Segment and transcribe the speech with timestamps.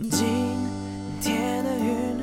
[0.00, 0.28] 今
[1.20, 2.16] 天的云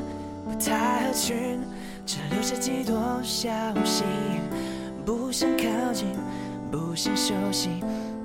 [0.46, 1.60] 不太合群，
[2.06, 3.50] 只留下几朵小
[3.84, 4.06] 星，
[5.06, 6.08] 不想靠近，
[6.72, 7.68] 不想休息，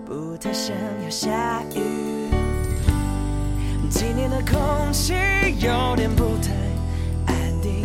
[0.06, 2.30] 不太想要下雨。
[3.90, 5.14] 今天的空气
[5.58, 6.52] 有点不太
[7.26, 7.82] 安定，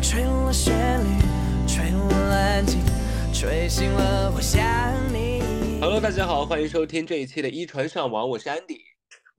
[0.00, 0.74] 吹乱了旋
[1.04, 1.22] 律，
[1.66, 2.80] 吹乱了安静，
[3.30, 4.58] 吹醒了我想
[5.12, 5.42] 你。
[5.82, 8.89] Hello，大家好，欢迎收听这一期的一传上网，我是 Andy。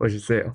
[0.02, 0.52] 我是 Sale，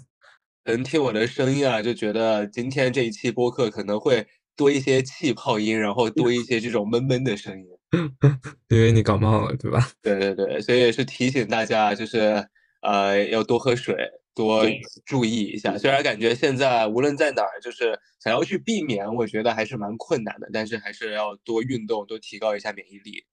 [0.64, 4.26] 能听我的声音啊，就觉得今天这一期播客可能会
[4.56, 7.68] 多一些气泡音，然后多一些这种闷闷的声音。
[8.70, 9.88] 因为你感冒了，对吧？
[10.02, 12.44] 对对对，所以也是提醒大家，就是
[12.80, 13.94] 呃要多喝水，
[14.34, 14.66] 多
[15.04, 15.78] 注意一下。
[15.78, 23.24] 虽然感觉现在无论在哪儿，就是想要去避免，我觉得还是蛮困难的，但是还是要多运动，多提高一下免疫力。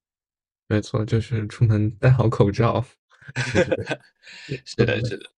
[0.67, 2.85] 没错，就是出门戴好口罩。
[4.63, 5.31] 是的，是的。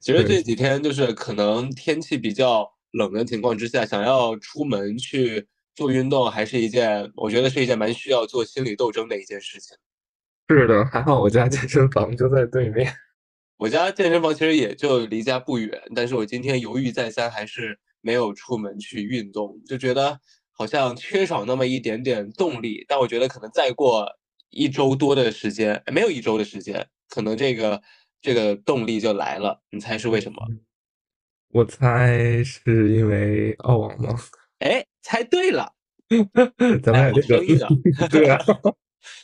[0.00, 9.76] 其实这几天就是可能天气比较冷的情况之下，想要出门去做运动，还是一件我觉得是一件蛮需要做心理斗争的一件事情。
[10.48, 12.92] 是的，还好我家健身房就在对面。
[13.58, 20.18] 我家健身房其实也就离家不远，但是我今天犹豫再三，还是没有出门去运动，就觉得
[20.50, 22.84] 好像缺少那么一点点动力。
[22.88, 24.08] 但我觉得可能再过
[24.48, 27.82] 一周多的时间，没有一周的时间，可能这个
[28.20, 29.62] 这个动力就来了。
[29.70, 30.38] 你猜是为什么？
[31.52, 34.16] 我猜是因为澳网吗？
[34.60, 35.72] 哎，猜对了，
[36.82, 37.68] 咱们俩这个声音啊，
[38.08, 38.38] 对啊，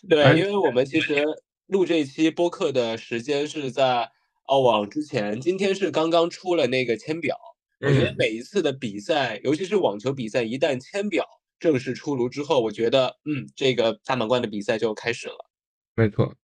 [0.08, 1.24] 对，因为我们其实
[1.66, 4.10] 录这一期播客的时间是在
[4.46, 7.36] 澳网之前，今天是刚刚出了那个签表。
[7.80, 11.24] 我觉得每一次的比赛，尤其是网球比赛，一旦签表
[11.60, 15.50] 正式出炉之后，我觉得，嗯，这个大满贯的比赛就开始了。
[15.94, 16.34] 没错。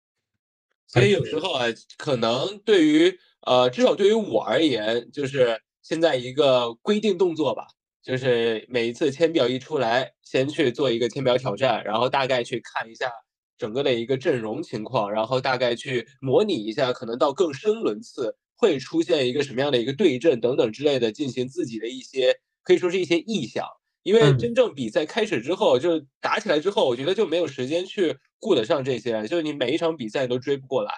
[0.93, 1.65] 所以有时候啊，
[1.97, 7.67] 可能对于呃，至少对于我而言，就是现在一个规定动作吧，
[8.03, 13.11] 就是每一次签表一出来，先去做一个签表挑战，然后大概去看一下
[13.57, 23.65] 整个的一个阵容情况，然后大概去模拟一下，可能到更深轮次会出现一个什么样的一个对阵等等之类的，进行自己的一些可以说是一些臆想。
[24.03, 30.93] 因为嗯真正比赛开始之后，就打起来之后，我觉得就没有时间去顾得上这些，就是你每一场比赛都追不过来，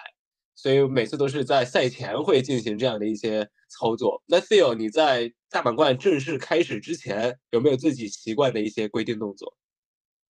[0.55, 4.23] 所以每次都是在赛前会进行这样的一些操作。
[4.25, 9.55] 那 Theo，你在大满贯正式开始之前，有没有自己习惯的一些规定动作？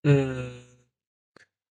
[0.03, 0.63] 嗯，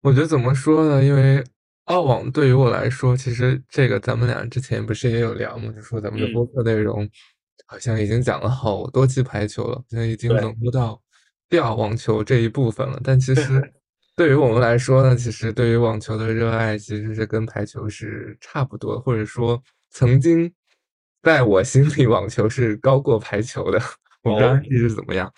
[0.02, 1.04] 我觉得怎么说呢？
[1.04, 1.44] 因为
[1.86, 5.72] 澳网对于我来说，其实这个咱们俩之前不是也有聊吗？
[5.72, 7.08] 就说咱们的嗯播客内容
[7.66, 11.02] 好像已经讲了好多期排球了，现在已经对冷不到
[11.50, 13.00] 掉网球这一部分了。
[13.04, 13.74] 但其实
[14.16, 20.52] 对于我们来说呢，其实对于网球的热爱其实是跟排球是差不多，或者说曾经
[21.22, 23.80] 在我心里网球是高过排球的。
[24.24, 25.32] 我不知道哦你是怎么样。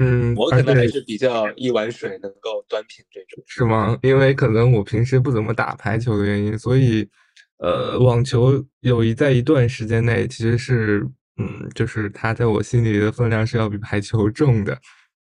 [0.00, 3.42] 嗯，我可能还是比较一碗水能够端平这种。
[3.46, 3.98] 是吗？
[4.02, 7.08] 因为可能我平时不怎么打排球的原因，所以，
[7.56, 11.04] 呃，网球有一在一段时间内其实是，
[11.38, 14.78] 嗯，就是它在我心里的分量是要比排球重的，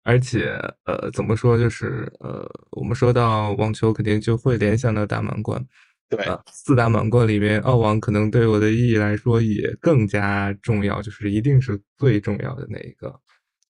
[0.04, 0.52] 而且，
[0.84, 5.60] 呃，怎么说，就是，呃，我们说到网球，肯定就会联想到大满贯，
[6.08, 13.12] 对，呃，四大满贯里面，澳网可能对我的意义来说也更加重要，就是一定是最重要的那一个。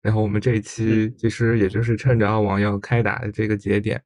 [0.03, 3.99] 然后我们这一期其实也就是趁着澳网要开打的这个节点，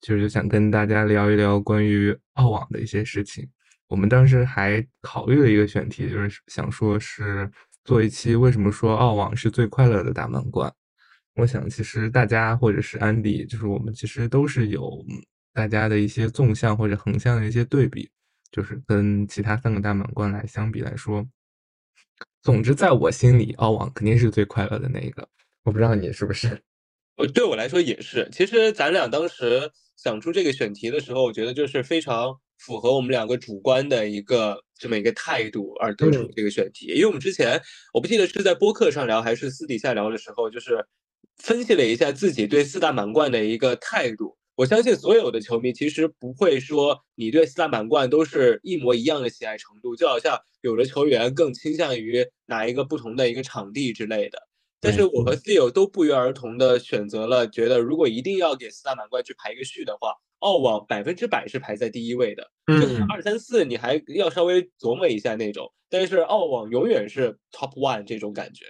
[0.00, 3.46] 就是想跟大家聊一聊关于澳网的一些事情。
[3.86, 7.50] 我们当时还考虑了一个选题，就是想说是
[7.84, 10.72] 做一期为什么说澳网是最快乐的大满贯。
[11.34, 15.04] 我想其实大家或者是安迪，就是我们其实都是有
[15.52, 18.10] 大家的一些纵向或者横向的一些对比，
[18.50, 21.26] 就是跟其他三个大满贯来相比来说。
[22.42, 25.26] 总之，在我心里，澳网肯定是最快乐的那一个。
[25.64, 26.48] 我不知道你是不是？
[27.16, 28.28] 呃，对我来说也是。
[28.32, 36.86] 其实咱俩当时想出这个选题的时候，我觉得就是非常符合我们两个主观的一个这么一个态度而得出嗯这个选题。
[36.86, 37.62] 因为我们之前
[37.94, 40.84] 我不记得是在播客上聊还是私底下聊的时候，就是
[41.36, 44.36] 分析了一下自己对四大满贯的一个态度。
[44.56, 54.38] 我相信所有的球迷其实不会说你对四大满贯都是一模一样的喜爱程度，就好像有的球员更倾向于哪一个不同的一个场地之类的。
[54.82, 62.42] 但是我和 Theo 都不约而同的选择了，觉得如果一定要给四大满贯去排一个序的话，澳网百分之百是排在第一位的。
[62.66, 68.64] 就可能嗯，二三四你还要稍微琢磨一下那种，但是澳网永远是 top one 这种感觉。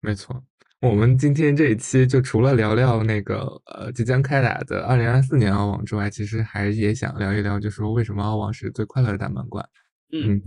[0.00, 0.42] 没错。
[0.80, 9.64] 我们今天这一期就除了聊聊那个呃即将开打的二零二四年澳网之外，其实还也想聊一聊，就是说为什么澳网是最快乐的大满贯。
[10.10, 10.42] 嗯，嗯，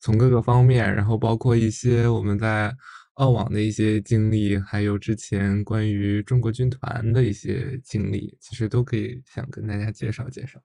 [0.00, 2.74] 从各个方面，然后包括一些我们在
[3.14, 10.60] 澳网的一些经历，还有之前关于中国军团的一些经历，其实都可以想跟大家介绍介绍。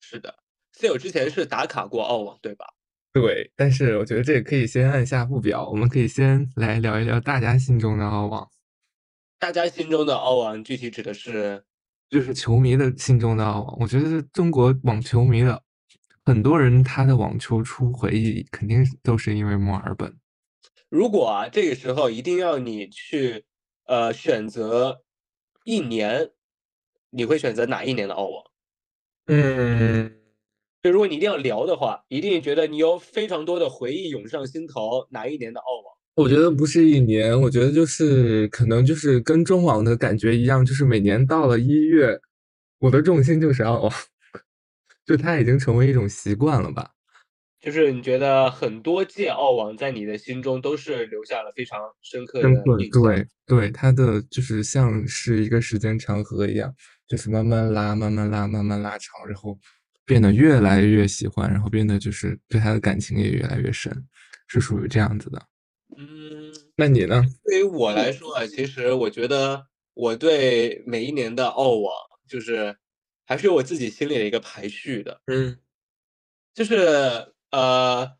[0.00, 0.34] 是的
[0.72, 2.66] ，C 友之前是打卡过澳网，对吧？
[3.12, 8.46] 对，但是我觉得这个可以先按下不表，我们可以先来聊一聊大家心中的澳网。
[9.38, 11.64] 大家心中的澳网具体指的是？
[12.08, 13.76] 就是球迷的心中的澳网。
[13.80, 15.60] 我觉得中国网球迷的
[16.24, 20.14] 很多人，他的网球初回忆肯定都是因为墨尔本。
[20.88, 23.44] 如果啊，这个时候一定要你去
[23.86, 25.02] 呃选择
[25.64, 26.30] 一年，
[27.10, 28.44] 你会选择哪一年的澳网？
[29.26, 30.20] 嗯，
[30.82, 35.96] 就如果你一定要聊的话，一定觉得你有非常多的回忆涌上心头，哪一年的澳网？
[36.14, 42.18] 我觉得不是一年，我觉得就是可能就是跟中网的感觉一样，就是每年到了一月，
[42.78, 43.92] 我的重心就是澳网，
[45.04, 46.92] 就它已经成为一种习惯了吧。
[47.66, 53.02] 就是你觉得很多届澳网在你的心中都是留下了非常深刻的印象。
[53.02, 56.72] 对对，他的就是像是一个时间长河一样，
[57.08, 59.58] 就是慢慢拉，慢慢拉，慢慢拉长，然后
[60.04, 63.92] 变得越来越喜欢，然后变得就是对他的感情也越来越深，
[64.46, 65.42] 是属于这样子的。
[65.96, 67.20] 嗯，那你呢？
[67.42, 71.92] 对于我来说啊，其实我觉得我对每一年的澳网，
[72.28, 72.76] 就是
[73.26, 75.20] 还是有我自己心里的一个排序的。
[75.26, 75.58] 嗯，
[76.54, 78.12] 就是呃，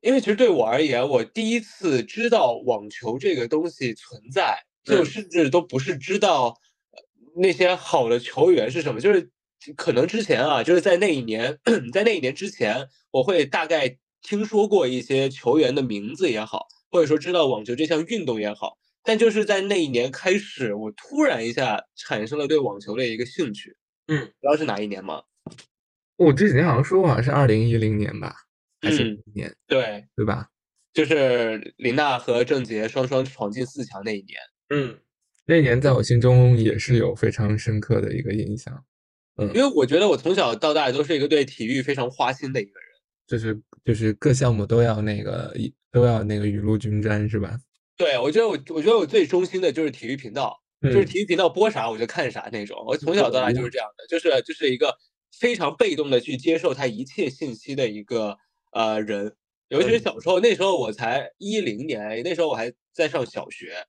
[0.00, 6.58] 因为其实对我而言，我第一次知道网球这个东西存在，就甚至都不是知道
[7.36, 9.30] 那些好的球员是什么，就是
[9.76, 11.58] 可能之前啊，就是在那一年，
[11.92, 16.66] 在那一年之前，我会大概听说过一些球员的名字也好。
[16.90, 23.76] 或者说知道网球这项运动也好，但就是在那一年开始，我突然一下产生了对网球的一个兴趣。
[24.06, 25.24] 嗯，知道是哪一年吗？
[26.16, 28.43] 我之前好像说过，好像是二零一零年吧，
[28.84, 29.54] 还是一年？
[29.66, 30.48] 对，对吧？
[30.92, 34.38] 就是林娜和郑洁双双闯进四强那一年。
[34.68, 34.98] 嗯，
[35.46, 38.84] 那一年在我心中也是有非常深刻的一个印象。
[39.36, 42.88] 嗯，因为我觉得我从小到大都是一个对体育非常花心的一个人，
[43.26, 45.54] 就是就是各项目都要那个。
[45.94, 47.56] 都要那个雨露均沾是吧？
[47.96, 52.84] 对，我觉得我我觉得我最忠心的就是体育频道，就是体育频道播啥我就看啥那种。
[52.84, 54.92] 我从小到大就是这样的，就是就是一个
[55.38, 58.36] 非常被动的去接受他一切信息的一个
[58.74, 59.34] 呃人。
[59.68, 63.86] 尤其是小时候，那时候我才一零年，那时候我还在上小学，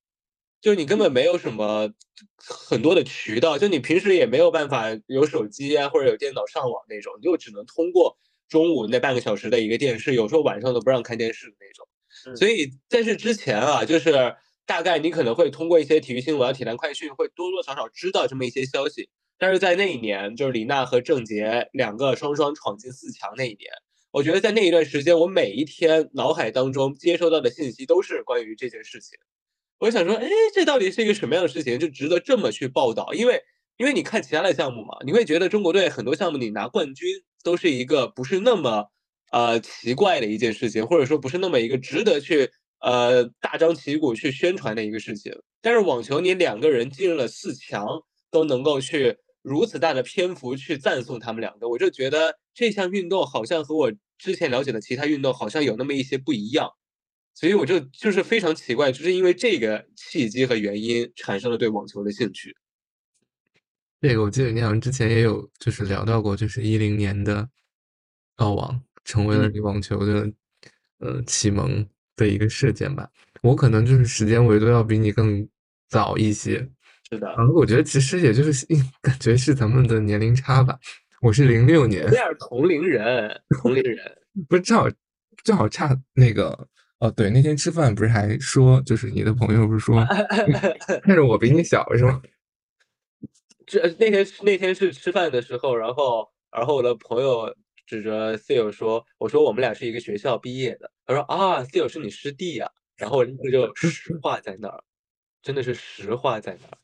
[0.61, 1.91] 就你根本没有什么
[2.37, 8.17] 很多的渠道，就你平时也没有办法有手机啊或者有电脑上网那种，你就只能通过
[8.47, 12.35] 中午那半个小时的一个电视，有时候晚上都不让看电视的那种。
[12.35, 14.35] 所以，在这之前啊，就是
[14.65, 19.09] 大概你可能会通过一些体育新闻、体坛快讯，会多多少少知道这么一些消息。
[19.37, 23.69] 但是在那一年，就是李娜和郑洁两个双双闯进四强那一年，
[24.15, 29.19] 我觉得在那一段时间，我每一天脑海当中接收到的信息都是关于这件事情。
[29.79, 33.13] 我想说，哎，这到底是一个什么样的事情，就值得这么去报道？
[33.13, 33.41] 因为，
[33.75, 37.09] 因为你看其他的项目嘛，你会觉得中国队很多项目你拿冠军
[37.43, 38.89] 都是一个不是那么。
[39.31, 45.33] 呃，奇怪的一件事情，或者说不是那么一个值得去呃大张旗鼓去宣传的一个事情。
[45.61, 47.85] 但是网球，你两个人进入了四强，
[48.31, 56.69] 都能够去如此大的篇幅去赞颂他们两个，我就觉得这项运动好像和我之前了解的其他运动好像有那么一些不一样，
[57.33, 62.55] 所以我就就是非常奇怪，就是因为这个契机和原因产生了对网球的兴趣。
[64.01, 67.49] 这个我记得你好像之前也有就是聊到过，就是一零年的
[68.35, 68.81] 澳网。
[69.07, 70.27] 成为了你网球的
[70.97, 73.07] 呃启蒙的一个事件吧。
[73.43, 75.47] 我可能就是时间维度要比你更
[75.87, 76.67] 早一些。
[77.07, 77.27] 是的。
[77.37, 78.65] 然后我觉得其实也就是
[79.03, 80.79] 感觉是咱们的年龄差吧。
[81.21, 82.05] 我是零六年。
[82.09, 83.99] 这样同龄人，同龄人
[84.49, 84.87] 不是正好
[85.43, 86.67] 正好差那个
[86.99, 87.09] 哦。
[87.11, 90.05] 对，那天吃饭不是还说，就是你的朋友不是说
[91.05, 92.21] 但是我比你小是吗？
[93.65, 97.53] 这那天那天是吃饭的时候，然后然后我的朋友。
[97.87, 102.67] 指着 C 友说：“我说我们俩是一个学校毕业的。”他说：“啊，C 友是你师弟呀。”
[102.97, 104.83] 然后我立刻就实话在那儿，
[105.43, 106.77] 真的是实话在那儿。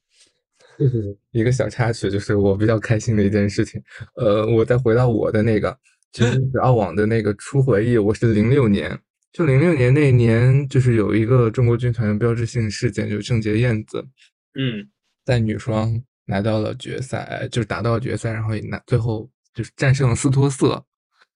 [1.31, 3.81] 一个小插曲，就是我比较开心的一件事情。
[4.15, 5.77] 呃，我再回到我的那个，
[6.11, 7.97] 其实是澳网的那个初回忆。
[7.97, 8.97] 我是零六年，
[9.31, 14.05] 就零六年那年，就是有一个中国军团的标志性事件，就是郑洁燕子，
[14.55, 14.89] 嗯，
[15.25, 20.83] 在女双拿到了决赛，就是打到决赛，然后也拿最后就是战胜了斯托瑟。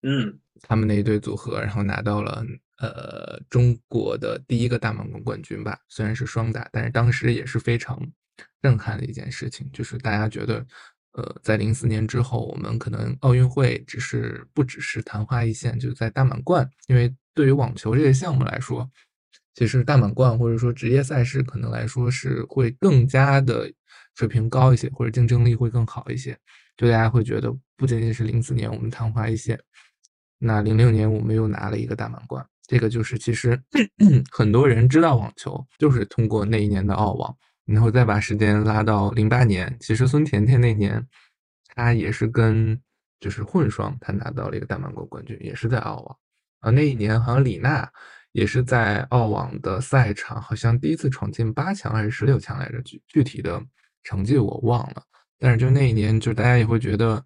[0.04, 2.46] 嗯，他们那一对组合，然后拿到了
[2.80, 5.80] 呃中国的第一个大满贯冠军吧。
[5.90, 8.00] 虽然是双打，但是当时也是非常
[8.62, 9.70] 震撼的一件事情。
[9.72, 10.66] 就是大家觉得，
[11.14, 18.90] 呃，在零四年之后，我们可能奥运会只是不只是昙花一现，就是在大满贯，因为对于网球这个项目来说，
[19.54, 23.72] 其实大满贯或者说职业赛事可能来说是会更加的
[24.16, 26.38] 水平高一些，或者竞争力会更好一些。
[26.78, 29.58] 就大家会觉得，不仅仅是零四年我们昙花一现，
[30.40, 33.58] 那零六年我们又拿了一个大满贯，这个就是其实
[34.30, 37.34] 很多人知道网球就是通过那一年的澳网，
[37.66, 41.06] 然后再把时间拉到零八年，其实孙甜甜那年
[41.76, 42.80] 她也是跟
[43.20, 46.18] 就是混双，她拿到了一个大满贯冠军，也是在澳网
[46.60, 46.72] 啊。
[46.72, 47.92] 那一年好像李娜
[48.32, 53.62] 也是在澳网的赛场，好像第一次闯进八强还是十六强来着，具具体的
[54.04, 55.04] 成绩我忘了。
[55.40, 57.24] 但是就那一年，就大家也会觉得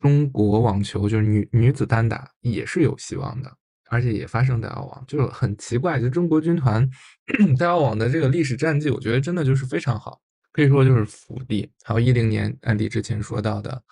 [0.00, 3.56] 中国网球就是女女子单打也是有希望的，
[3.90, 6.00] 而且也发生在澳网，就很奇怪。
[6.00, 6.88] 就中国军团
[7.58, 10.20] 在澳网的这个历史战绩，我觉得真的就是非常好，
[10.52, 11.70] 可以说就是福地。
[11.82, 13.82] 还有一零年安迪之前说到的，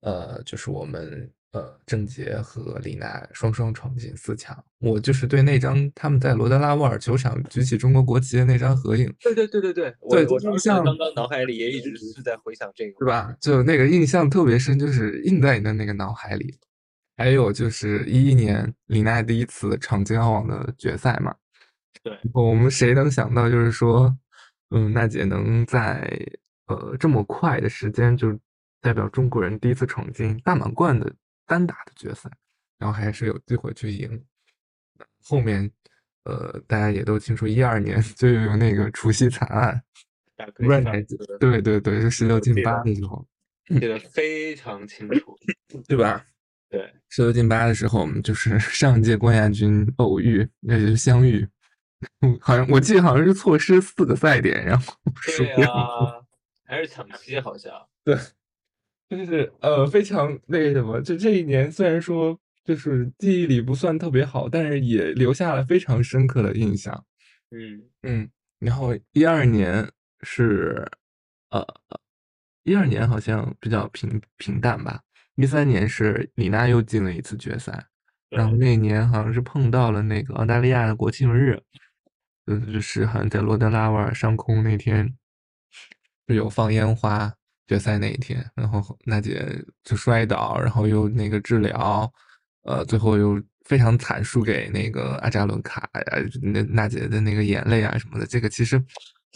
[0.00, 1.30] 呃，就是我们。
[1.52, 4.54] 呃，郑洁和李娜双双闯进四强。
[4.78, 13.34] 我就是对那张他们在罗德拉沃尔球场举起中国国旗的那张合影，对对对对对，对，我印象刚刚脑海里也一直是在回想这个，是吧？
[13.40, 16.54] 就那个印象特别深，就是印在你的那个脑海里。
[17.16, 21.34] 还有就是一一年李娜第一次闯进澳网的决赛嘛，
[22.02, 24.16] 对，我们谁能想到，就是说，
[24.70, 26.08] 嗯，娜姐能在
[26.66, 28.38] 呃这么快的时间，就
[28.80, 31.12] 代表中国人第一次闯进大满贯的。
[31.48, 32.28] 单打的决赛，
[32.76, 34.20] 然后还是有机会去赢。
[35.22, 35.70] 后面，
[36.24, 39.80] 呃，大家也都清楚，一二年 就有那个除夕惨案？
[41.38, 43.24] 对对对，是十六进八的时候，
[43.68, 45.38] 记得非常清楚，
[45.86, 46.26] 对吧？
[46.68, 51.46] 对，十六进八的时候，我们就是 上届冠亚军偶遇，那就是相遇。
[52.40, 56.26] 好像我记得好像是错失四个赛点，然后输掉，
[56.64, 57.72] 还是抢七，好像
[58.04, 58.16] 对。
[59.08, 67.04] 就是呃，非常那个什么，就这一年虽然说就是记忆里不算特别好，但是也留下了非常深刻的印象。
[67.52, 69.88] 嗯嗯，然后一二年
[70.22, 70.84] 是
[71.50, 71.64] 呃，
[72.64, 75.00] 一二年好像比较平平淡吧。
[75.36, 77.86] 一三年是李娜又进了一次决赛，
[78.28, 81.62] 然后那年好像是碰到了那个澳大利亚的国庆日，
[82.46, 85.14] 就是好像在罗德拉瓦尔上空那天
[86.28, 87.32] 是有放烟花。
[87.68, 89.44] 决赛那一天，然后娜姐
[89.82, 92.08] 就摔倒，然后又那个治疗，
[92.62, 96.02] 呃，最后又非常惨输给那个阿扎伦卡呀，
[96.40, 98.80] 那娜姐的那个眼泪啊什么的，这个其实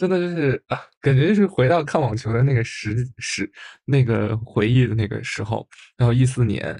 [0.01, 3.47] 真的就是啊，感觉就是回到看网球的那个时时
[3.85, 5.69] 那个回忆的那个时候。
[5.95, 6.75] 然后一四年，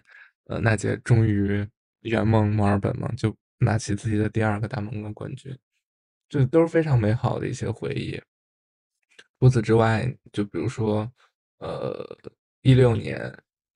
[0.46, 1.64] 呃，娜姐终于
[2.02, 5.56] 圆梦墨尔本嘛，就拿起自己的第二个大满贯冠军，
[6.28, 8.20] 这都是非常美好的一些回忆。
[9.40, 11.12] 除此之外，就比如说。
[11.64, 12.18] 呃，
[12.64, 13.20] 一六年，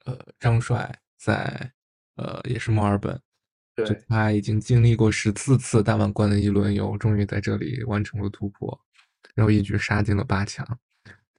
[0.05, 1.71] 呃，张帅在
[2.15, 3.21] 呃也是墨尔本，
[3.75, 8.84] 对，他已经经历过十四次大满贯的一轮游，终于在这里完成了突破，
[9.33, 10.65] 然后一举杀进了八强。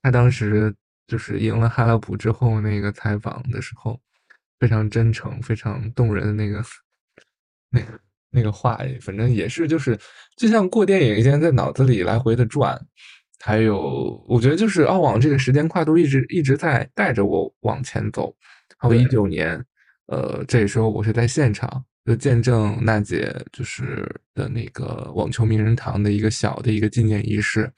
[0.02, 0.75] 他当时
[1.07, 4.00] 就是赢了哈拉普之后，那个采访的时候，
[4.59, 6.64] 非常真诚、非常动人的那个
[7.71, 8.00] 那个
[8.31, 9.99] 那个话，反正也是就是
[10.37, 12.81] 就像过电影一样，在脑子里来回的转。
[13.38, 18.35] 还有，我觉得就是澳网这个时间跨度一直一直在带着我往前走。
[18.78, 19.62] 还有一九年，
[20.07, 27.70] 呃，这时候我是在现场，就见证娜姐就是的那个网球名人堂的一个小的一个纪念仪式。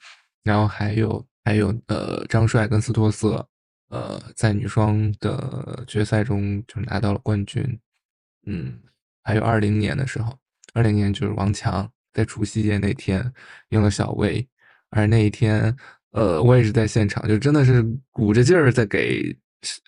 [0.43, 3.45] 然后还有还有呃，张帅跟斯托瑟，
[3.89, 7.79] 呃，在女双的决赛中就拿到了冠军。
[8.47, 8.79] 嗯，
[9.23, 10.37] 还有二零年的时候，
[10.73, 13.33] 二零年就是王强在除夕夜那天
[13.69, 14.47] 赢了小魏。
[14.91, 15.75] 而那一天，
[16.11, 19.35] 呃，我也是在现场，就真的是鼓着劲儿在给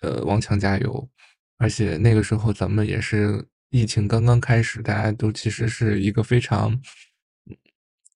[0.02, 1.08] 呃王强加油。
[1.58, 6.80] 而且那个时候咱们也是疫情刚刚开始，大家都其实是一个非常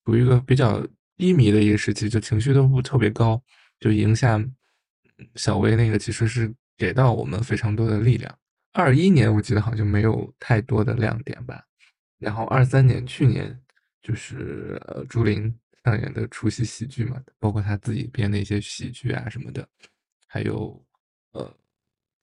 [0.04, 0.86] 处于一个比较
[1.16, 3.42] 低迷的一个时期，就情绪都不特别高。
[3.80, 4.40] 就赢下
[5.34, 8.38] 小薇那个，其实是给到我们非常多的力量。
[8.72, 11.64] 二一年我记得好像没有太多的亮点吧。
[12.18, 13.58] 然后二三年去年
[14.00, 15.52] 就是呃朱琳。
[15.84, 19.68] 上演的除夕喜剧嘛，包括他自己编的一些喜剧啊什么的，
[20.26, 20.84] 还有
[21.30, 21.56] 呃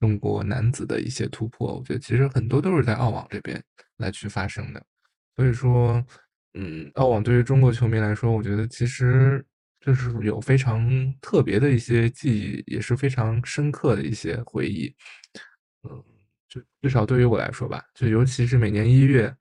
[0.03, 3.63] 中国男子的一些突破，我觉得其实很多都是在澳网这边
[3.99, 4.83] 来去发生的。
[5.37, 6.05] 所以说，
[6.55, 9.41] 嗯，澳网对于中国球迷来说，我觉得其实
[9.79, 10.85] 就是有非常
[11.21, 14.93] 特别的一些记忆，也是非常深刻的一些回忆。
[15.89, 16.03] 嗯，
[16.49, 19.33] 就至少对于我来说吧，就尤其是每年一月。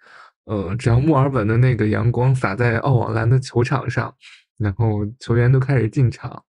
[0.44, 4.14] 呃，只要墨尔本的那个阳光洒在澳网蓝的球场上，
[4.58, 6.44] 然后球员都开始进场，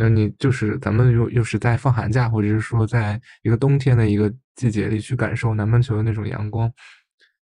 [0.00, 6.72] 那你就是咱们又又是在放寒假，或者是说在一个冬天的一个季节里去感受南半球的那种阳光，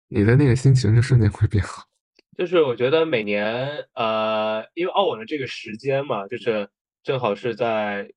[0.09, 1.85] 你的那个心情就瞬间会变好。
[2.37, 6.69] 就是我觉得每年，呃，因为澳网的这个时间嘛，就是
[7.05, 8.11] 正好是在，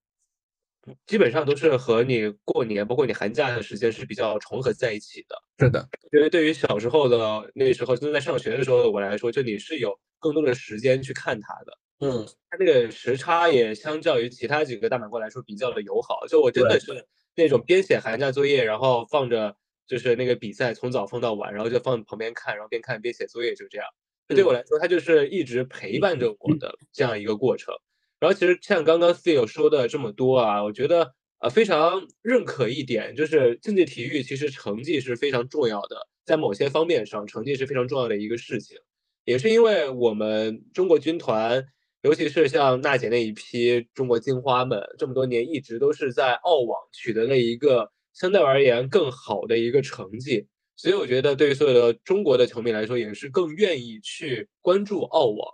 [1.06, 5.36] 基本上都是和你过年，包括你寒假的时间是比较重合在一起的。
[5.60, 11.78] 是的，因为对于小时候的那时候正在上学的时候的我来说，就你是有更多的时间去看它的。
[12.00, 16.26] 嗯，它那个时差也相较于其他几个大满贯来说比较的友好。
[16.28, 19.56] 就我真的是那种边写寒假作业，然后放着
[19.88, 23.88] 就是那个比赛从早放到晚，然后就放旁边看，然后边看边写作业，就这样。
[24.28, 27.74] 对我来说，它就是一直陪伴着我的这样一个过程。
[28.20, 38.78] 然后其实像刚刚 Phil 说的这么多啊，我觉得呃非常认可一点，就是竞技体育其实成绩是非常重要的，在某些方面上，成绩是非常重要的一个事情。
[39.26, 41.66] 也是因为我们中国军团，
[42.04, 50.46] 尤其是像娜姐那一批中国金花们，这么多年一直都是在澳网取得了一个相对而言更好的一个成绩。
[50.76, 55.48] 所以我觉得，对于所有的中国的球迷来说，也是更愿意去关注澳网，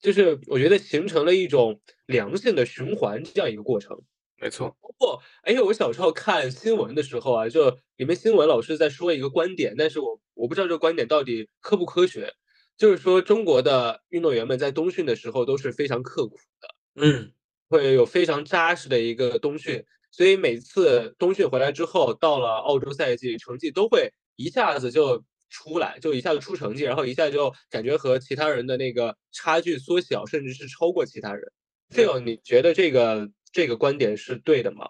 [0.00, 3.96] 就是我觉得形成了一种良性的循环这样一个过程。
[4.40, 12.32] 没错，包括哎，我小时候看新闻的时候啊，就里面新闻老师在说一个观点，但是我我不知道这个观点到底科不科学，
[12.76, 17.32] 就是说中国的运动员们在冬训的时候都是非常刻苦的，嗯，
[17.68, 24.12] 会有非常扎实的一个冬训，所以每次冬训回来之后，到了澳洲赛季，成绩都会。
[24.36, 31.52] 一下子就出来，就一下子出成绩，然后一下就感觉和其他人的那个差距缩小，甚至是超过其他人。
[31.94, 34.88] 这个你觉得这个这个观点是对的吗？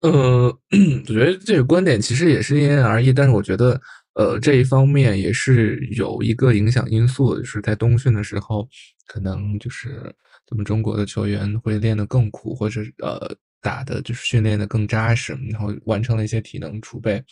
[0.00, 0.46] 嗯，
[1.08, 3.80] 我觉得这个观点其实也是因人而异，但是我觉得，
[4.16, 8.66] 呃，这一方面也是有一个影响因素，就是在冬训的时候，
[9.06, 10.14] 可能就是
[10.46, 17.22] 咱们中国的球员会练得更苦，或者呃打的就是训练的更扎实，然后完成了一些体能储备。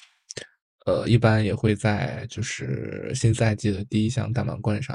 [0.84, 4.94] 呃，一般也会在就是新赛季的第一项大满贯上，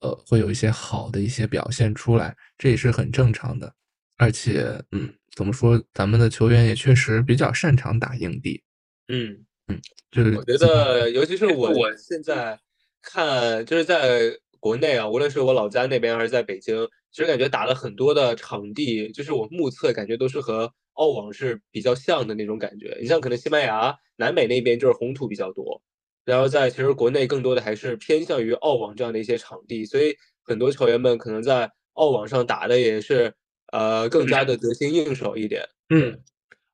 [0.00, 3.72] 呃，会有一些好的一些表现出来，这也是很正常的。
[4.16, 8.60] 而且，嗯，怎么说，咱们的球员也确实比较擅长打硬地。
[9.06, 12.58] 嗯嗯，就是我觉得，尤其是我我现在
[13.02, 20.72] 看，就是在国内啊，无论是我老家那边还是在北京，其实感觉打了很多的场地，就是我目测感觉都是和。
[20.94, 25.82] 澳网是比较像的那种感觉，你像可能西班牙、南美那边就是红土比较多，
[26.24, 33.34] 然后在其实国内更多的还是偏向于澳网这样的一些场地，所以很多球员们可能在澳网上打的也是
[33.72, 35.68] 呃更加的得心应手一点。
[35.88, 36.16] 嗯，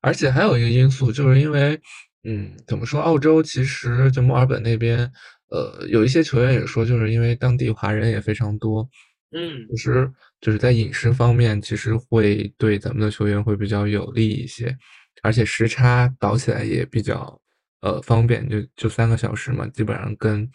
[0.01, 1.81] 而且还有一个因素，就是因为
[2.23, 5.11] 嗯，怎么说，澳洲其实就墨尔本那边，
[5.49, 8.87] 呃，有一些球员也说，就是因为当地华人也非常多。
[9.31, 14.77] 嗯，其实就是在饮食方面，其实会对咱们的球员会比较有利一些，
[15.23, 17.41] 而且时差倒起来也比较
[17.81, 20.47] 呃方便，就就三个小时嘛，基本上跟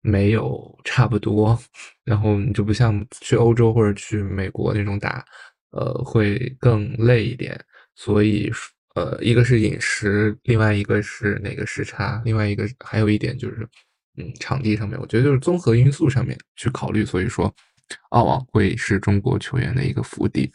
[0.00, 1.58] 没有差不多。
[2.04, 5.24] 然后你就不像去欧洲或者去美国那种打，
[5.72, 7.60] 呃，会更累一点。
[7.96, 8.50] 所以
[8.94, 13.68] 呃，一个是饮食，另外一个是那个时差，另外一个还有一点就是，
[14.16, 17.04] 嗯，场地上面，我觉得就是综合因素上面去考虑。
[17.04, 17.54] 所以说。
[18.10, 20.48] 澳网会是中国球员的一个福地。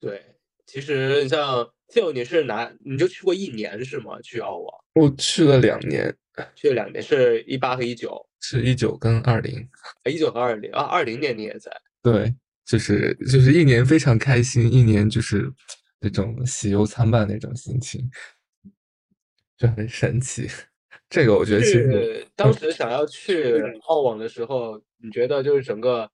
[0.00, 0.20] 对，
[0.66, 2.68] 其实你像 Phil，你是拿？
[2.84, 4.20] 你就去过一年是吗？
[4.20, 4.74] 去澳网？
[4.94, 6.12] 我去了两年，
[6.56, 9.64] 去了两年，是一八和一九，是一九跟二零，
[10.10, 11.70] 一九和二零啊，二零年你也在？
[12.02, 15.48] 对，就是就是一年非常开心，一年就是
[16.00, 18.10] 那种喜忧参半那种心情，
[19.56, 20.48] 就很神奇。
[21.08, 26.10] 这个我觉得其实当时想要去澳网的时候，你觉得就是整个。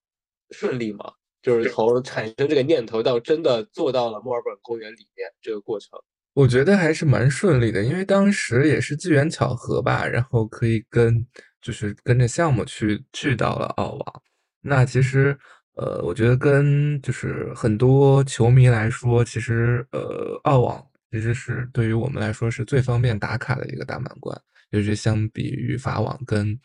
[0.54, 1.10] 顺利吗？
[1.40, 5.98] 就是从产生这个念头到真的做到了墨尔本公园里面这个过程，
[6.34, 11.26] 我觉得还是蛮顺利的，因为当时也是机缘巧合吧，然后可以跟
[11.62, 14.22] 就是跟着项目去去到了澳网。
[14.60, 15.38] 那其实
[15.74, 26.58] 呃，我觉得跟就是很多球迷来说，其实呃，澳网其实是对于我们来说是最方便打卡的一个大满贯，就是相比于法网跟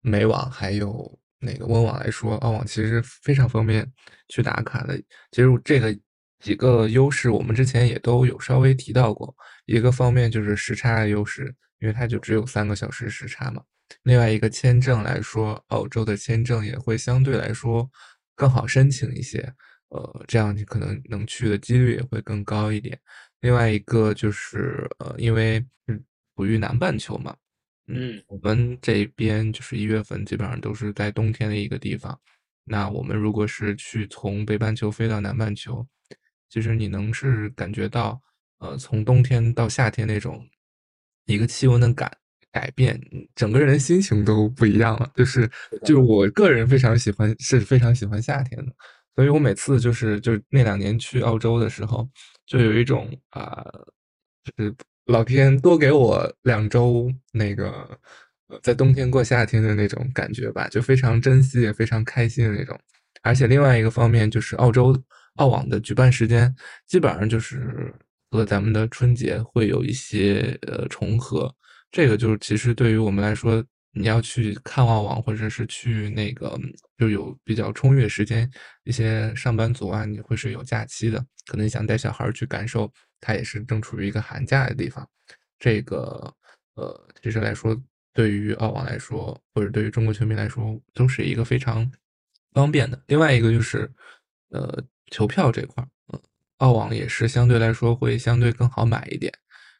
[0.00, 1.18] 美网还有。
[1.38, 3.86] 那个温网来说，澳网其实非常方便
[4.26, 4.96] 去打卡的。
[5.30, 5.96] 其实这个
[6.40, 9.32] 几个优势，我们之前也都有稍微提到过。
[9.66, 13.62] 一个方面就是时差的优势，因为它就只有三个小时时差嘛。
[14.02, 17.88] 另外一个签证来说，澳洲的签证也会相对来说
[18.34, 19.52] 更好申请一些。
[19.88, 22.98] 呃，这样你可能能去的几率也会更高一点。
[23.40, 25.64] 另外一个就是呃，因为
[26.34, 27.36] 处于南半球嘛。
[27.86, 32.18] 嗯，我们这边就是一月份，基本上都是在冬天的一个地方。
[32.64, 35.86] 那我们如果是去从北半球飞到南半球，
[36.50, 38.20] 其实你能是感觉到，
[38.58, 40.44] 呃，从冬天到夏天那种
[41.26, 42.10] 一个气温的感
[42.56, 42.98] 改变，
[43.34, 45.10] 整个人的心情都不一样了。
[45.14, 45.46] 就是
[45.84, 48.72] 就是我个人非常喜欢，是非常喜欢夏天的，
[49.14, 52.08] 所以我每次就是就那两年去澳洲的时候，
[52.46, 53.62] 就有一种啊，
[54.42, 57.68] 就是老天多给我两周那个
[58.62, 62.78] 在冬天过夏天的那种感觉吧，就非常珍惜也非常开心的那种。
[63.22, 64.96] 而且另外一个方面就是澳洲
[65.34, 66.54] 澳网的举办时间
[66.86, 67.92] 基本上就是
[68.30, 71.54] 和咱们的春节会有一些呃重合。
[71.96, 76.54] 这个就是其实对于我们来说，你要去看澳网或者是去那个
[76.98, 78.50] 就有比较充裕的时间，
[78.84, 85.08] 一些上班族啊，你会是有假期的，可能想带小孩去感受，它也是正处于一个寒假的地方。
[85.58, 86.30] 这个
[86.74, 87.74] 呃，其实来说，
[88.12, 91.90] 对于澳网来说，或者对于中国球迷来说，都是一个非常
[92.52, 93.02] 方便的。
[93.06, 93.90] 另外一个就是
[94.50, 96.20] 呃，球票这块儿，嗯，
[96.58, 99.32] 澳网也是相对来说会相对更好买一点。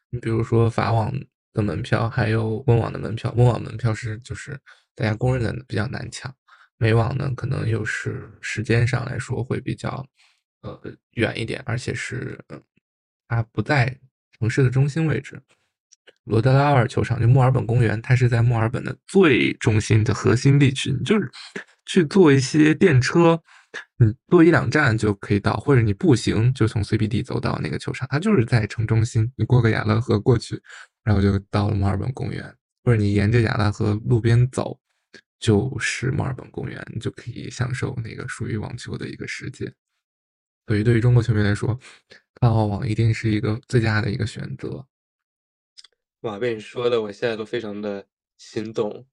[0.09, 1.13] 你比如说法网。
[1.57, 4.57] 的门票还有温网的门票，温网门票是就是
[4.95, 6.33] 大家公认的比较难抢，
[6.77, 10.05] 美网呢可能又是时间上来说会比较
[10.61, 10.79] 呃
[11.11, 12.39] 远一点，而且是
[13.27, 13.99] 它不在
[14.37, 15.41] 城市的中心位置。
[16.25, 21.31] 罗德拉尔球场就墨尔本公园，它是在墨尔本的最中心的核心地区，你就是
[21.85, 23.41] 去坐一些电车，
[23.97, 30.61] 你坐一两站就可以到，或者你步行就从 CBD 走到那个球场，它就是在城中心，你过个雅乐河过去。
[31.07, 34.77] 然后就到了墨尔本公园，或者你沿着亚拉河路边走，
[35.39, 39.73] 就是墨尔本公园，你就可以享受那个属于网球的一个世界。
[40.65, 41.79] 所以，对于中国球迷来说，
[42.33, 44.85] 看澳网一定是一个最佳的一个选择。
[46.23, 49.07] 哇，被你说的，我现在都非常的心动，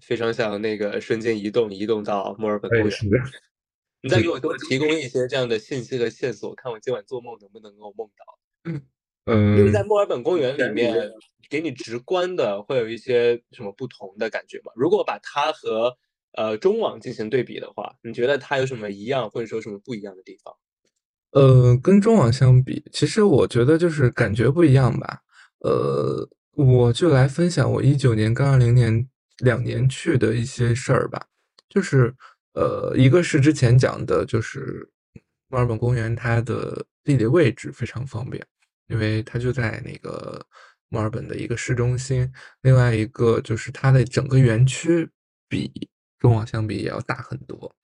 [0.00, 2.90] 非常想那个瞬间移动，移动到墨尔本公园。
[4.00, 8.38] 你再给我多提供一些这样的信息和线索，看我今晚做梦能不能够梦到。
[8.64, 8.82] 嗯，
[9.28, 11.10] 因为在墨尔本公园里面，
[11.50, 14.72] 给你直观的会有一些什么不同的感觉吗？
[14.74, 15.96] 如果把它和
[16.32, 20.54] 呃中网进行对比的话，你觉得它有什么一样，或者说什么不一样的地方？
[21.32, 25.20] 呃，跟中网相比，其实我觉得就是感觉不一样吧。
[25.60, 29.06] 呃，我就来分享我一九年跟二零年
[29.38, 31.26] 两年去的一些事儿吧。
[31.68, 32.14] 就是
[32.54, 34.88] 呃，一个是之前讲的，就是
[35.48, 38.46] 墨尔本公园它的地理位置非常方便。
[38.88, 40.44] 因为它就在那个
[40.88, 42.30] 墨尔本的一个市中心，
[42.62, 45.08] 另外一个就是它的整个园区
[45.48, 45.70] 比
[46.18, 47.74] 中网相比也要大很多。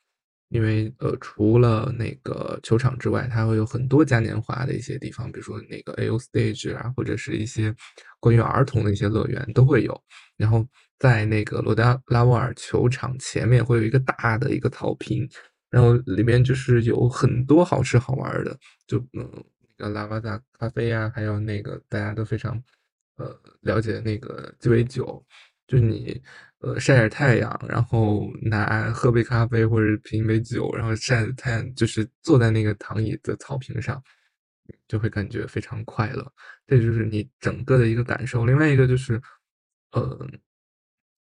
[0.50, 6.16] 因为呃，除了那个球场之外，它会有很多嘉年华的一些地方，比如说那个 A.O.
[6.18, 7.74] Stage 啊，或者是一些
[8.20, 10.00] 关于儿童的一些乐园都会有。
[10.36, 10.64] 然后
[10.98, 15.28] 在那个罗德拉沃尔球场前面会有一个大的一个草坪，
[15.70, 19.44] 然后里面就是有很多好吃好玩的，就嗯。
[19.76, 22.62] 个拉瓦达咖啡呀，还有那个大家都非常
[23.16, 25.24] 呃了解那个鸡尾酒，
[25.66, 26.22] 就是你
[26.58, 34.02] 呃晒晒太阳，然后拿喝杯咖啡或者品一杯酒，然后晒太阳，就是坐在那个躺椅的草坪上，
[34.88, 36.32] 就会感觉非常快乐。
[36.66, 38.46] 这就是你整个的一个感受。
[38.46, 39.20] 另外一个就是，
[39.92, 40.26] 呃，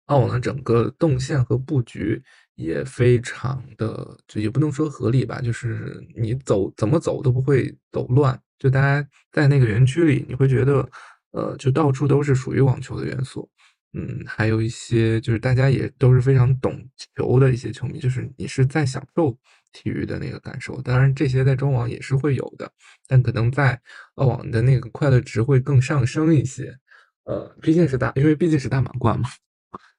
[0.06, 2.22] 澳网的整个动线和布局。
[2.56, 8.39] 也非常的，就也不能说合理吧，就是你走怎么走都不会走乱。
[8.58, 10.89] 就大家在那个园区里，你会觉得，
[11.32, 13.50] 呃，就到处都是属于网球的元素。
[13.91, 16.82] 嗯，还有一些就是大家也都是非常懂
[17.18, 19.38] 球的一些球迷，就是你是在享受
[19.74, 20.82] 体育的那个感受。
[20.82, 22.72] 当然，这些在中网也是会有的，
[23.06, 23.78] 但可能在
[24.13, 26.74] 澳网的那个快乐值会更上升一些。
[27.26, 29.28] 呃，毕竟是大，因为毕竟是大满贯嘛，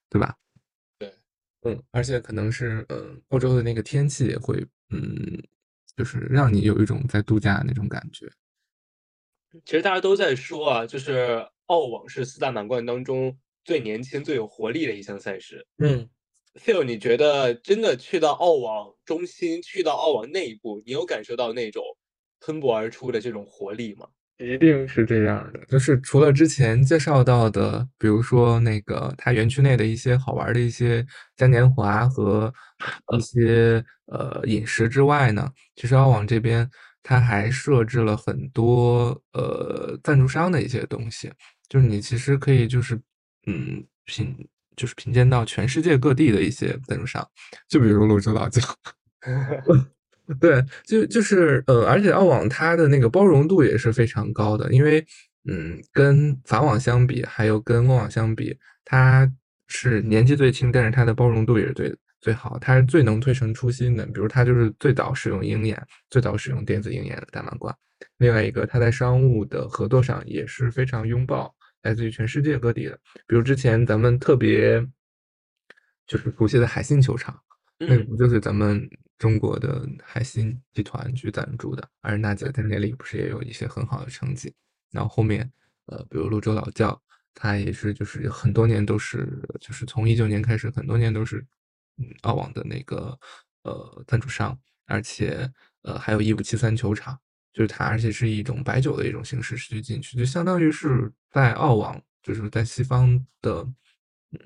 [0.08, 0.36] 对吧？
[0.98, 1.12] 对
[1.62, 5.42] 嗯，而且可能是，嗯，欧洲的那个天气也会，嗯，
[5.96, 8.30] 就是让你有一种在度假那种感觉。
[9.64, 15.66] 其实大家都在说啊，就是澳网是四大满贯当中最年轻、最有活力的一项赛事。
[15.78, 16.08] 嗯
[16.54, 21.82] ，Phil，你觉得真的去到澳网中心，去到澳网内部，你有感受到那种
[22.40, 24.08] 喷薄而出的这种活力吗？
[24.38, 31.04] 一定是这样的，就是除了之前介绍到的，比如说那个它园区内的一些好玩的一些
[31.36, 32.52] 嘉年华和
[33.16, 36.68] 一些呃饮食之外呢，其实澳网这边
[37.02, 41.32] 它还设置了很多呃赞助商的一些东西，
[41.68, 42.94] 就是你其实可以就是
[43.46, 44.36] 嗯品
[44.76, 47.26] 就是品鉴到全世界各地的一些赞助商，
[47.68, 48.60] 就比如泸州老窖。
[50.40, 55.04] 对，就就是呃，而且澳网它的那个包容度也是非常高的，因为
[55.48, 59.30] 嗯，跟法网相比，还有跟温网相比，它
[59.68, 64.04] 是年纪最轻，但是它的包容度也是最最好，它是最能推陈出新的。
[64.06, 67.72] 比如它就是最早使用鹰眼，最早使用电子鹰眼的大满贯。
[68.18, 72.98] 另外一个，它在商务的合作上也是非常拥抱来自于全世界各地的。
[73.26, 74.84] 比如之前咱们特别
[76.06, 77.38] 就是熟悉的海信球场，
[77.78, 81.88] 那嗯不就是咱们中国的海信集团去赞助的？
[82.00, 84.52] 而娜姐在那里不是也有一些很好的成绩？
[84.90, 85.50] 然后后面
[85.86, 87.00] 呃，比如泸州老窖，
[87.34, 89.26] 它也是就是很多年都是
[89.60, 91.44] 就是从一九年开始，很多年都是
[92.22, 93.18] 澳网的那个
[93.62, 95.50] 呃赞助商，而且
[95.82, 97.18] 呃还有一五七三球场。
[97.52, 103.66] 就是它，而且是一种白酒的一种形式去进去，就相当于是在澳网，就是在西方的
[104.32, 104.40] 嗯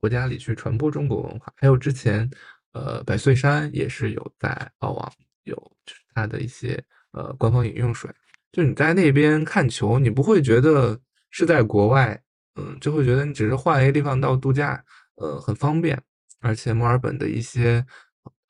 [0.00, 1.52] 国家里去传播中国文化。
[1.56, 2.28] 还有之前，
[2.72, 5.12] 呃，百岁山也是有在澳网
[5.44, 5.54] 有
[5.86, 8.10] 就是它的一些呃官方饮用水，
[8.52, 10.98] 就你在那边看球，你不会觉得
[11.30, 12.20] 是在国外，
[12.56, 14.82] 嗯，就会觉得你只是换一个地方到度假，
[15.16, 16.00] 呃，很方便。
[16.40, 17.84] 而且墨尔本的一些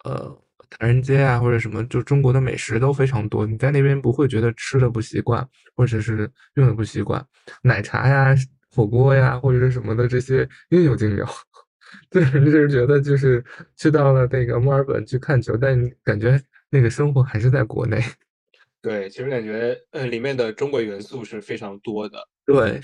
[0.04, 0.36] 呃
[0.68, 3.46] 唐人街啊，或者什么，就中国的美食都非常多。
[3.46, 7.24] 你在那边不会觉得吃的不习惯，或者是用的不习惯，
[7.62, 8.34] 奶茶呀、
[8.70, 11.26] 火锅呀，或者是什么的这些应有尽有。
[12.10, 13.44] 就是就是觉得就是
[13.76, 18.02] 去到了那个墨尔本去看球，但你感觉那个生活还是在国内。
[18.80, 22.18] 对，其实感觉呃里面的中国元素是非常多的。
[22.46, 22.80] 对，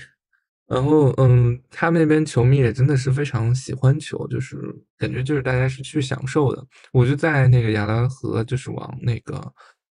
[0.67, 4.57] 然后嗯，他们那边球迷也真的是非常喜欢球，就是
[4.97, 6.67] 感觉就是大家是去享受的。
[6.91, 9.41] 我就在那个亚拉河，就是往那个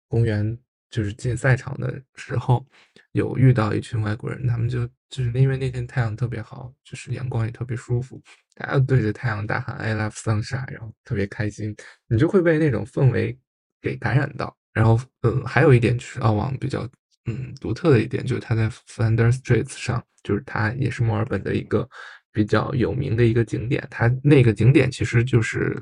[0.07, 0.57] 公园
[0.89, 2.65] 就是进赛场的时候，
[3.11, 8.21] 有遇到一群外国人，他们就就是因为那天太阳特别好，就是阳光也特别舒服，
[8.55, 11.75] 大家对着太阳大喊 “I love sunshine”，然后特别开心，
[12.07, 13.37] 你就会被那种氛围
[13.81, 14.55] 给感染到。
[14.71, 16.87] 然后，嗯，还有一点就是澳网比较
[17.25, 21.89] 嗯独特的一点，就是它在 Flinders Street 上，就是它也是墨尔本的一个
[22.31, 23.85] 比较有名的一个景点。
[23.89, 25.75] 它那个景点其实就是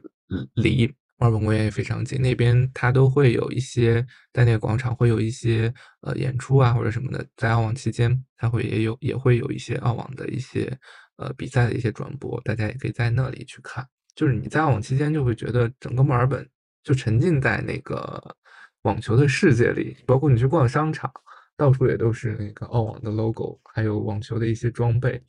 [0.56, 10.78] 离墨尔本公园也非常近，那边它都会有一些在那个广场会有一些呃演出啊或者什么的，在澳网期间，它会也有也会有一些澳网的一些
[11.16, 13.88] 呃比赛的一些转播，大家也可以在那里去看。
[14.16, 16.48] 就是你在澳网期间就会觉得整个墨尔本
[16.84, 18.36] 就沉浸在那个
[18.84, 21.12] 网球的世界里，包括你去逛商场，
[21.56, 25.22] 到处也都是那个澳网的 logo，还有网球的一些装备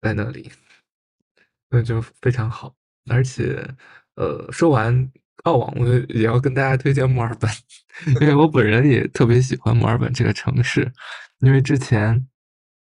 [0.00, 0.50] 在那里，
[1.68, 2.74] 那就非常好。
[3.08, 3.64] 而且，
[4.16, 5.10] 呃，说完
[5.44, 7.50] 澳网，我也要跟大家推荐墨尔本，
[8.20, 10.90] 因为我本人也特别喜欢墨尔本这个城市，
[11.40, 12.26] 因为之前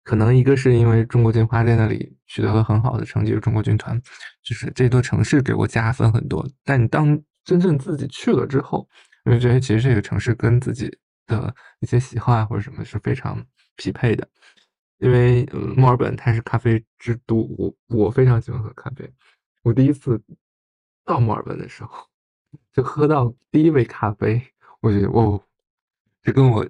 [0.04, 4.00] 可能一个是因为中国金花在那里取得了很好的成绩，中国军团，
[4.42, 6.46] 就是这座城市给我加分很多。
[6.64, 8.86] 但你当真正自己去了之后，
[9.24, 10.90] 我就觉得其实这个城市跟自己
[11.26, 13.42] 的一些喜好啊或者什么是非常
[13.76, 14.26] 匹配的。
[14.98, 19.10] 因为，墨尔本它是咖啡之都，我我非常喜欢喝咖啡。
[19.62, 20.20] 我第一次
[21.10, 22.06] 到墨尔本的时候，
[22.72, 24.40] 就喝到第一杯咖啡，
[24.80, 25.42] 我觉得哦，
[26.22, 26.64] 这跟我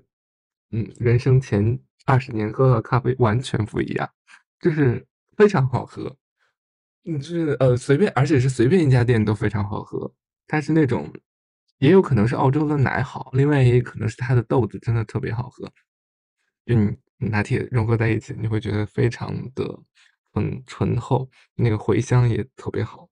[0.70, 4.11] 嗯人生前二十年喝的咖啡完全不一样，
[4.59, 6.16] 就是非常好喝。
[7.05, 10.11] 嗯，就是呃随便，而且是随便一家店都非常好喝。
[10.46, 11.12] 它是那种，
[11.76, 15.70] 也有可能是澳洲的奶好，另外也可能是它的豆子真的特别好喝。
[16.64, 19.79] 就你拿铁融合在一起，你会觉得非常的
[20.33, 23.10] 很醇厚，那个回香也特别好。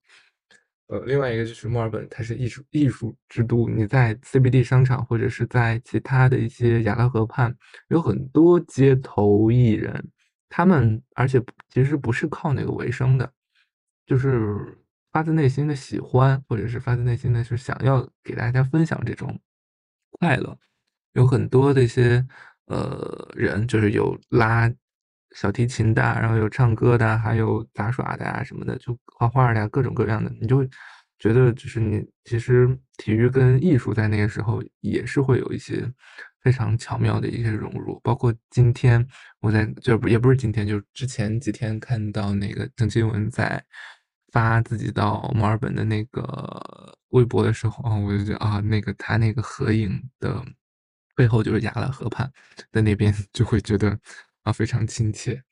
[0.89, 7.55] 呃，另外一个就是墨尔本，它是艺术艺术之都，你在 CBD 商场或者是在其他的一些亚拉河畔，
[7.89, 10.03] 有很多街头艺人，
[10.49, 13.31] 他们而且其实不是靠那个为生的，
[14.07, 14.79] 就是
[15.13, 19.39] 发自内心的喜欢，或者是发自内心的是想要给大家分享这种
[20.13, 20.59] 快乐。
[21.13, 22.27] 有很多的一些
[22.67, 24.73] 呃人，就是有拉
[25.35, 30.65] 小提琴的，然后有唱歌的，还有杂耍的啊什么的，就画画的呀，各种各样的，你就
[31.19, 35.91] 觉得就是你其实体育跟艺术在那个时候也是会有一些
[36.41, 38.01] 非常巧妙的一些融入。
[38.03, 39.07] 包括今天
[39.41, 43.63] 我在就也不是今天，就是之前几天看到那个郑钦文在
[44.33, 50.45] 发自己到墨尔本的那个微博的时候啊，我就觉得啊，那个他那个合影的。
[51.17, 52.31] 背后就是雅拉河畔，
[52.71, 53.99] 在那边就会觉得
[54.49, 55.43] 啊非常亲切。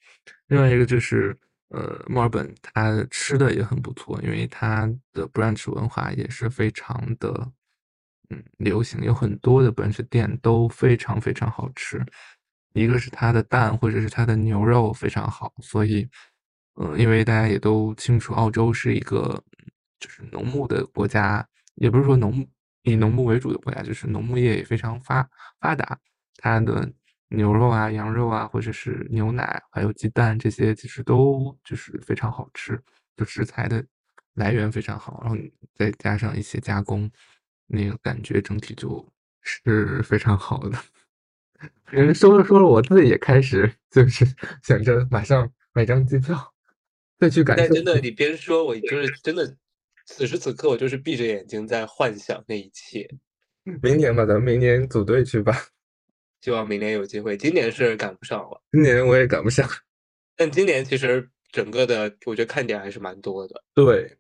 [0.49, 7.53] 另外一个就是呃墨尔本，它吃的也很不错，因为它的 brunch 文化也是非常的
[8.31, 12.05] 嗯流行，有很多的 brunch 店都非常非常好吃。
[12.73, 16.09] 一个是它的蛋或者是它的牛肉非常好，所以
[16.79, 19.43] 嗯，因为大家也都清楚，澳洲是一个
[19.99, 22.47] 就是农牧的国家，也不是说农
[22.83, 25.27] 以农牧为主的国家，就是农牧业也非常发
[25.59, 25.99] 发达，
[26.37, 26.93] 它的
[27.29, 32.81] 牛肉啊、羊肉啊，或者是牛奶，还有鸡蛋这些，其实都就是非常好吃，
[33.17, 33.85] 就食材的
[34.35, 35.37] 来源非常好，然后
[35.75, 37.11] 再加上一些加工，
[37.67, 39.05] 那个感觉整体就
[39.43, 40.79] 是非常好的。
[41.91, 44.25] 人说着说着，我自己也开始就是
[44.63, 46.55] 想着马上买张机票，
[47.19, 47.65] 再去感受。
[47.65, 49.57] 但真的，你边说，我就是真的，
[50.05, 53.09] 此时此刻我就是闭着眼睛在幻想那一切。
[53.83, 55.53] 明年吧，咱们明年组队去吧。
[56.47, 58.63] 希望明年有机会，今年是赶不上了。
[58.71, 59.69] 今年我也赶不上，
[60.37, 63.65] 但今年其实整个的，我觉得看点还是蛮多的。
[63.75, 64.17] 对，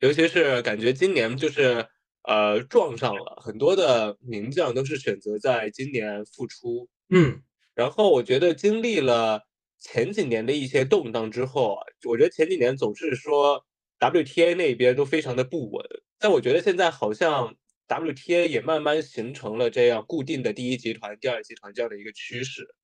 [0.00, 1.86] 尤其是感觉今年就是
[2.24, 6.88] 呃撞上了很多的名将都是选择在今年复出。
[7.10, 7.40] 嗯，
[7.76, 9.42] 然后我觉得经历了
[9.78, 13.64] 前几年的一些动荡之后啊，我觉得前几年总是说
[14.00, 15.86] WTA 那边都非常的不稳，
[16.18, 17.54] 但我觉得现在好像。
[17.88, 22.74] WTA 也慢慢形成了这样固定的第一集团、第二集团这样的一个趋势。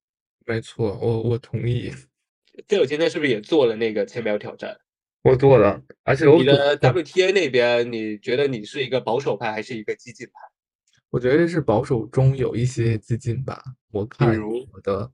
[0.46, 1.92] 没错，我我同意。
[2.66, 4.78] 队友今天是不是也做了那个千秒挑战？
[5.22, 10.32] 我做了，而且我你的 WTA 那边，你觉得你是一个保守派还是一个激进派？
[11.10, 13.62] 我觉得是保守中有一些激进吧。
[13.90, 14.40] 我看
[14.72, 15.12] 我的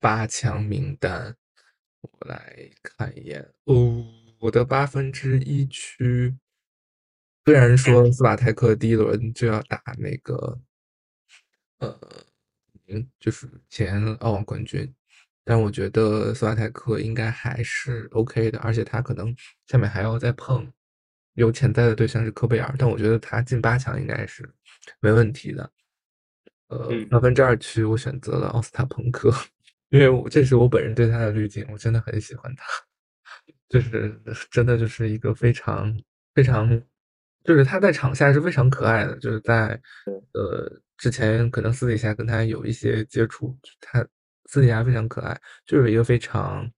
[0.00, 1.36] 八强名单，
[2.00, 4.04] 我来看一眼哦，
[4.40, 6.34] 我的八分之一区。
[7.46, 10.58] 虽然说斯瓦泰克第一轮就要打那个，
[11.78, 11.96] 呃，
[12.88, 14.92] 嗯，就是前澳网冠军，
[15.44, 19.32] 但我觉得斯瓦泰克应该还是 OK 的，而且他可能
[19.68, 20.68] 下面还要再碰
[21.34, 24.52] 有潜在的对象是科贝尔，但我觉得他进八强应该是
[24.98, 25.70] 没问题的。
[26.66, 29.32] 呃，八分之二区我选择了奥斯塔彭科，
[29.90, 32.66] 因为我这是我本人对他的滤镜，我真的很喜欢他，
[33.70, 35.96] 就是真的就是一个非常
[36.34, 36.82] 非常。
[37.46, 39.80] 就是他在场下是非常可爱的，就是在
[40.32, 44.06] 呃之前可能私底下跟他有一些接触，他
[44.46, 46.68] 私底下非常可爱，就是一个非常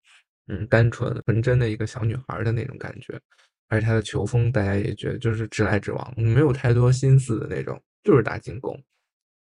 [0.48, 3.18] 嗯单纯纯真的一个小女孩的那种感觉，
[3.68, 8.80] 而且他的球风大家也觉得就是直来直往，没有太多心思的那种，就是打进攻。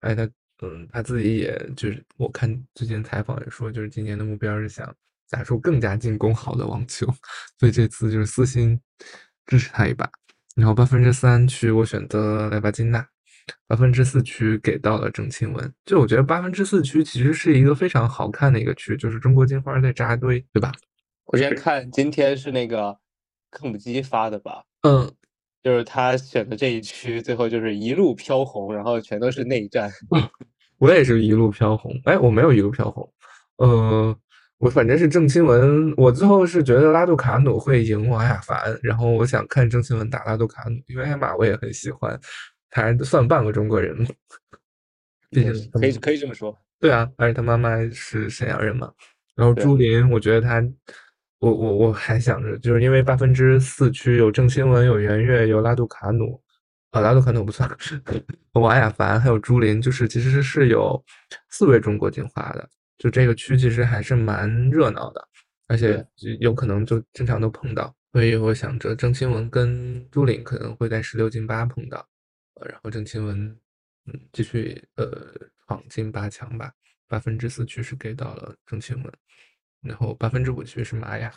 [0.00, 0.28] 哎，他
[0.62, 4.94] 嗯他自己也就是我看最近采访也说，就是今年的目标是想
[5.30, 7.06] 打出更加进攻好的网球，
[7.58, 8.80] 所以这次就是私心
[9.46, 10.08] 支持他一把。
[10.54, 13.06] 然后八分之三区我选择莱巴金娜，
[13.66, 15.72] 八分之四区给到了郑钦文。
[15.86, 20.70] 就我觉得八分之四区其实是一个非常好看的一个区，就是中国金花在扎堆，对吧？
[21.24, 22.98] 我之前看今天是那个
[23.50, 25.10] 科姆基发的吧，嗯，
[25.62, 29.90] 就是他选的这一区，最后就是一路飘红，然后全都是内战。
[30.78, 33.12] 我也是一路飘红，哎，我没有一路飘红，
[33.56, 34.16] 呃。
[34.62, 42.16] 我反正是郑钦文，我最后是觉得拉杜卡努会赢王亚凡，然后我想看郑钦文打拉杜卡努，因为艾玛我也很喜欢，
[42.70, 44.06] 他还算半个中国人，
[45.30, 46.56] 毕竟可以可以这么说。
[46.78, 48.88] 对啊，而且他妈妈是沈阳人嘛。
[49.34, 50.62] 然后朱琳，我觉得他，
[51.40, 56.40] 我我我还想着，就是因为八分之四区有郑钦文，有袁岳，有拉杜卡努，
[56.92, 57.68] 啊，拉杜卡努不算，
[58.54, 61.04] 王亚凡还有朱琳，就是其实是有
[61.50, 62.68] 四位中国进化的。
[63.02, 65.28] 就这个区其实还是蛮热闹的，
[65.66, 66.06] 而且
[66.38, 72.08] 有可能就经常都碰到，所以我想着郑钦文跟朱琳可能会在十六进八碰到，
[72.54, 73.58] 呃，然后郑钦文
[74.04, 75.34] 嗯继续呃
[75.66, 76.72] 闯进八强吧。
[77.08, 79.12] 八分之四区是给到了郑钦文，
[79.80, 81.34] 然后八分之五区是玛雅，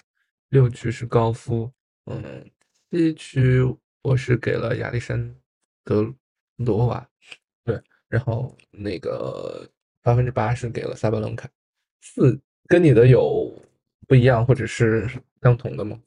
[0.50, 1.74] 六区是高夫，
[2.06, 2.48] 嗯，
[2.92, 3.60] 七区
[4.04, 5.36] 我是给了亚历山
[5.84, 6.14] 德
[6.58, 7.10] 罗娃，
[7.64, 9.68] 对，然后那个。
[10.06, 11.50] 八分之八是给了萨巴伦卡，
[12.06, 13.52] 四跟你的有
[14.08, 15.10] 不一样或者是
[15.42, 16.00] 相同的吗？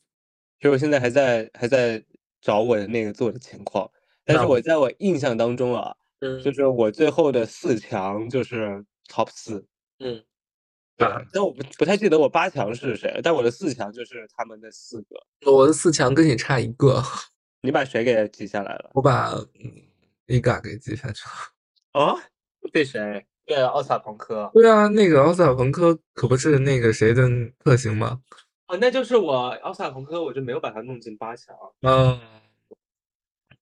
[0.61, 2.03] 其实我现在还在还在
[2.41, 3.91] 找我的那个做的情况，
[4.25, 9.67] 但是我在我印象当中啊，嗯，就是我最后的四强就是 top 四，
[9.99, 10.23] 嗯，
[10.97, 17.03] 对，但我不不太记得我八强是谁，但我的四强就是他们的四个，我的四强跟你差一个，
[17.63, 18.91] 你把谁给记下来了？
[18.95, 19.35] 我把
[20.27, 22.19] 伊嘎给记下去了，哦，
[22.73, 23.27] 被谁？
[23.49, 24.51] 对啊，奥斯卡彭科。
[24.53, 27.27] 对啊，那个奥斯卡彭科可不是那个谁的
[27.65, 28.21] 克星吗？
[28.67, 31.57] 啊，那就是我奥斯卡彭科，我就没有把它弄进八强。
[31.81, 32.21] 嗯，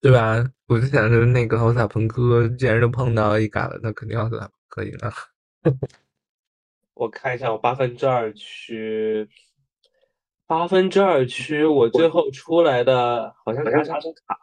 [0.01, 0.44] 对吧？
[0.66, 5.12] 我就想着那个奥斯卡彭科，既然都碰到一嘎了，那肯定奥斯塔彭科赢了。
[6.94, 9.29] 我看一下，我八分之二区，
[10.49, 14.37] 八分之二区，我最后出来的好像是阿扎伦卡。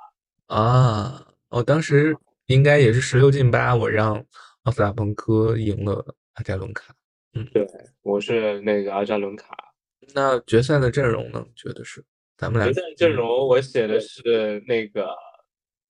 [0.56, 2.16] 啊，我当时
[2.46, 4.24] 应该也是十六进八，我让。
[4.64, 6.96] 奥斯塔彭科赢了阿加伦卡，
[7.34, 7.68] 嗯，对，
[8.02, 9.56] 我是那个阿扎伦卡。
[10.14, 11.46] 那决赛的阵容呢？
[11.56, 12.04] 觉得是
[12.38, 15.10] 咱们俩决赛阵容，我写的是那个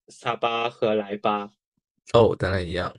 [0.08, 1.52] 萨巴和莱巴。
[2.14, 2.96] 哦，咱俩一样。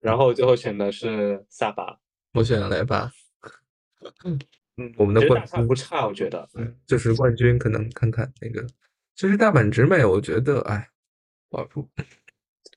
[0.00, 1.98] 然后最后选的是萨巴，
[2.32, 3.12] 我选了莱巴。
[4.24, 4.38] 嗯，
[4.96, 6.48] 我们的冠军不差，我觉得。
[6.54, 8.66] 嗯，就是冠军可能看看那个，
[9.14, 10.88] 其实大阪直美，我觉得哎，
[11.50, 11.86] 不好说。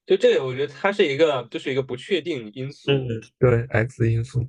[0.07, 2.89] 就这个，我觉得它是一个，就是一个不确定因素。
[2.89, 4.47] 嗯，对，X 因素。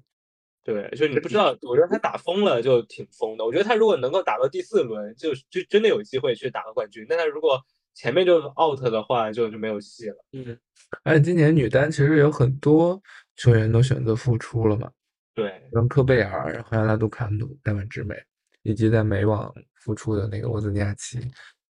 [0.63, 3.45] 对，就是你不知道，我觉得他打疯了就挺疯的。
[3.45, 7.05] 我觉得他如果能够打到第四轮，就就真的有机会去打个冠军。
[7.09, 7.59] 但他如果
[7.95, 10.17] 前面就 out 的话，就就没有戏了。
[10.33, 10.57] 嗯，
[11.03, 13.03] 而且今年女单其实有很多
[13.35, 14.91] 球员都选择复出了嘛。
[15.35, 18.15] 对，像科贝尔，然后拉杜卡努、戴万之美，
[18.63, 21.19] 以及在美网复出的那个沃兹尼亚奇，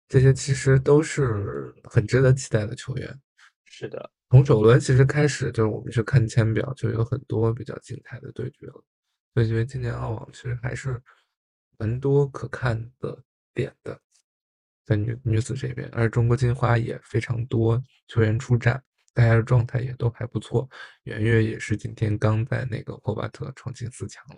[0.08, 3.16] 这些其实都是很值得期待的球员。
[3.78, 4.10] 是的。
[4.30, 8.84] 从首轮其实开始，就是我们去看签表，就有很多比较精彩的对决了。
[9.32, 11.00] 所以觉得今年澳网其实还是
[11.78, 13.16] 蛮多可看的
[13.54, 13.96] 点的，
[14.84, 18.82] 在女女子这边，而中国金花也非常多球员出战，
[19.14, 20.68] 大家的状态也都还不错。
[21.04, 24.36] 圆月也是今天刚在那个霍巴特闯进四强了。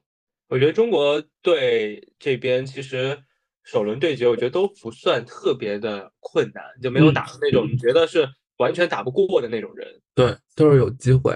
[0.49, 3.19] 我觉得中国队这边其实
[3.65, 8.29] 首轮对决，我觉得都不算特别的困难，就没有打那种你觉得是。
[8.61, 11.35] 完全打不过的那种人，对，都是有机会。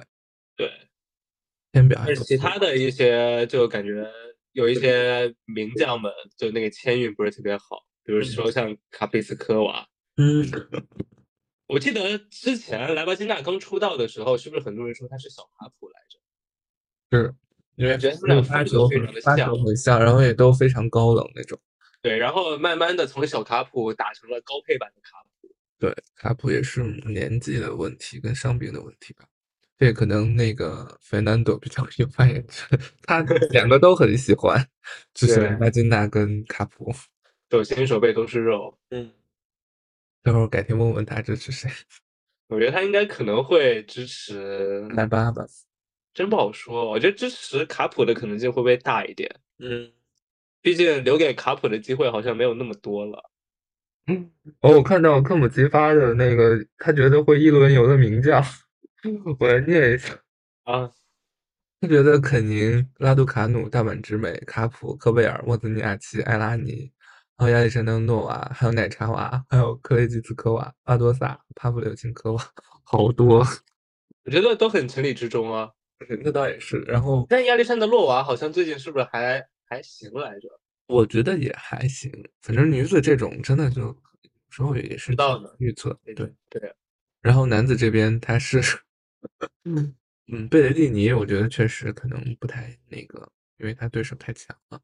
[0.56, 0.70] 对，
[1.72, 1.98] 先表。
[2.06, 4.06] 而其他的一些，就感觉
[4.52, 9.88] 有一些名将们，就那个签运不是特别好，比如说像卡佩斯科娃。
[10.18, 10.44] 嗯，
[11.66, 16.18] 我记得之前莱巴金娜刚出道的时候，是不是很多人说他是小卡普来着？
[17.16, 17.34] 是，
[17.76, 21.58] 因为觉得他俩发球非常的像，很像，然后也都非常高冷那种。
[22.02, 25.23] 对，然后慢慢的从小卡普打成了高配版的卡普。
[25.84, 29.24] 对，卡普也是年纪的问题跟伤病的问题吧。
[29.76, 33.20] 这可能那个费南多比较有发言权，他
[33.50, 34.64] 两个都很喜欢，
[35.12, 36.90] 就是巴金娜跟卡普，
[37.50, 38.78] 手心手背都是肉。
[38.90, 39.12] 嗯，
[40.22, 41.70] 待会儿改天问问他支持谁。
[42.48, 45.44] 我觉得他应该可能会支持莱巴吧，
[46.14, 46.88] 真不好说。
[46.88, 49.28] 我觉得支持卡普的可能性会不会大一点？
[49.58, 49.92] 嗯，
[50.62, 53.30] 毕竟留给卡普的机会好像没有那么多了。
[54.06, 54.30] 嗯，
[54.60, 58.42] 哦，我看到科姆基发的那个，他觉得会一轮游的名将，
[59.38, 60.14] 我来念一下
[60.64, 60.90] 啊。
[61.80, 66.90] 他觉得肯宁、拉杜卡努、大阪直美、卡普、科贝尔、沃兹尼亚奇、艾拉尼，
[67.36, 72.42] 还有亚历山大诺娃，还有奶茶娃，还有克雷吉斯科娃、阿多萨、帕布柳琴科娃，
[72.84, 73.44] 好多，
[74.24, 75.70] 我觉得都很情理之中啊。
[76.24, 76.78] 那倒也是。
[76.88, 80.48] 然后，但亚历山大诺娃好像最近是不是还还行来着？
[80.86, 82.10] 我觉得也还行，
[82.42, 83.96] 反正女子这种真的就有
[84.50, 86.14] 时候也是到的预测，对
[86.50, 86.74] 对。
[87.22, 88.60] 然后男子这边他是，
[89.64, 89.94] 嗯
[90.32, 94.80] 嗯，贝雷蒂尼，我觉得确实可能不太那个，因为他对手太强了。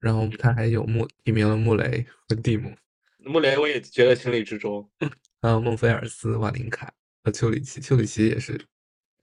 [0.00, 2.74] 然后他还有穆提名了穆雷和蒂姆，
[3.18, 4.90] 穆雷我也觉得情理之中。
[5.40, 6.92] 还有孟菲尔斯、瓦林卡
[7.22, 8.60] 和丘里奇，丘里奇也是，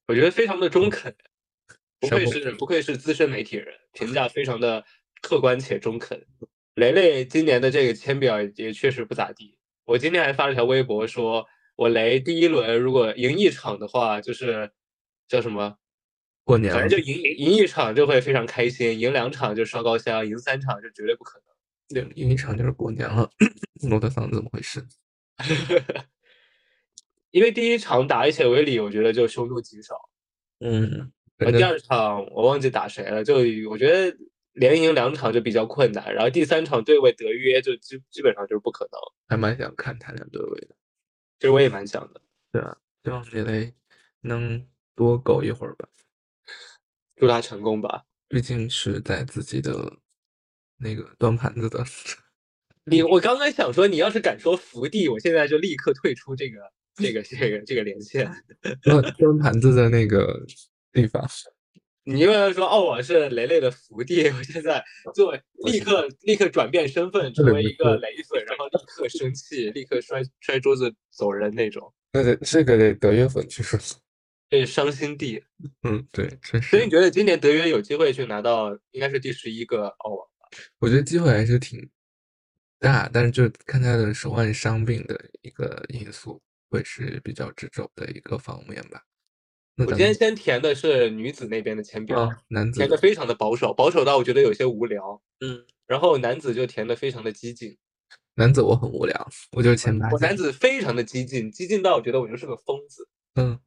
[0.07, 1.13] 我觉得非常的中肯，
[1.99, 4.83] 不愧是不愧是资深媒体人，评价非常的。
[5.21, 6.25] 客观且中肯，
[6.75, 9.55] 雷雷今年的这个签表也确实不咋地。
[9.85, 11.45] 我今天还发了条微博，说
[11.75, 14.71] 我雷第一轮如果赢一场的话，就是
[15.27, 15.77] 叫什么
[16.43, 22.03] 过年，反正就赢赢一场就会非常开心，赢两场就烧高香，赢三场就绝对不可能。
[22.03, 23.29] 赢赢一场就是过年了，
[23.91, 24.83] 我的嗓子怎么回事？
[27.31, 29.95] 因为第一场打一切为理，我觉得就凶多吉少。
[30.59, 33.35] 嗯，第二场我忘记打谁了，就
[33.69, 34.17] 我觉得。
[34.53, 38.99] 连赢两场就比较困难，然后第三场对位德约就基基本上就是不可能。
[39.27, 40.75] 还蛮想看他俩对位的，
[41.39, 42.21] 其实我也蛮想的。
[42.51, 43.73] 对啊，希望雷雷
[44.21, 45.87] 能多苟一会儿吧，
[47.15, 48.03] 祝他成功吧。
[48.27, 49.97] 毕竟是在自己的
[50.77, 51.83] 那个端盘子的。
[52.85, 56.59] 你我刚刚想说，你要是敢说福地，我现在就立刻退出这个
[56.95, 58.29] 这个这个这个连线。
[58.83, 60.45] 端端盘子的那个
[60.91, 61.25] 地方。
[62.03, 64.83] 你又要说澳网是雷雷的福地，我现在
[65.13, 65.31] 就
[65.65, 71.93] 立刻立刻转变身份，成为一个雷粉，然后立刻生气，立刻摔 摔桌子走人那种。
[72.13, 73.79] 那得这个得德约粉去说，
[74.49, 75.43] 这伤心地。
[75.87, 76.69] 嗯，对，确实。
[76.69, 80.49] 所以你觉得今年德约有机会去拿到应该是第十一个澳网吧？
[80.79, 81.89] 我觉得机会还是挺
[82.79, 89.03] 大，但是就看他的手腕伤病的一个因素，会是比较掣肘的一个方面吧。
[89.77, 95.21] 我今天先填的是女子那边的签表，男子填的非常的保守，保守到我觉得有些无聊。
[95.39, 97.77] 嗯，然后男子就填的非常的激进。
[98.35, 100.09] 男子我很无聊，我就是前排。
[100.11, 103.07] 我男子非常的激进，激进到我觉得我就是个疯子。
[103.35, 103.59] 嗯，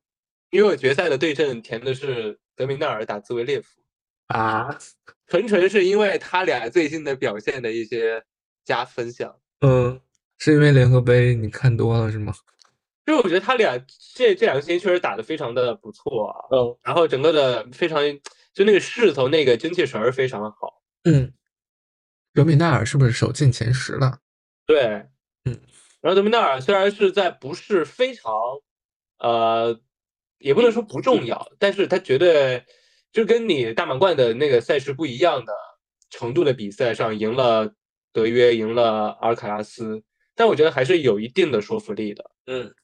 [0.51, 3.81] 因为我决赛的对阵填的是德米纳尔打兹维列夫
[4.29, 4.79] 啊，
[5.27, 8.23] 纯纯是因为他俩最近的表现的一些
[8.65, 9.37] 加分项。
[9.61, 10.01] 嗯，
[10.39, 12.33] 是因为联合杯你看多了是吗？
[13.07, 13.79] 就是我觉得他俩
[14.15, 18.01] 这这两个星期确实打得非常的不错啊，嗯，然后整个的非常
[18.53, 21.33] 就那个势头那个精气神儿非常好，嗯，
[22.33, 24.21] 德米纳尔是不是首进前十了？
[24.67, 25.07] 对，
[25.45, 25.61] 嗯，
[26.01, 28.33] 然后德米纳尔虽然是在不是非常
[29.19, 29.79] 呃，
[30.39, 32.65] 也不能说不重要，但是他绝对
[33.13, 35.53] 就跟你大满贯的那个赛事不一样的
[36.11, 37.75] 程度的比赛上赢了
[38.13, 40.03] 德约，赢了阿尔卡拉斯，
[40.35, 42.31] 但我觉得还是有一定的说服力的。
[42.47, 42.75] 嗯，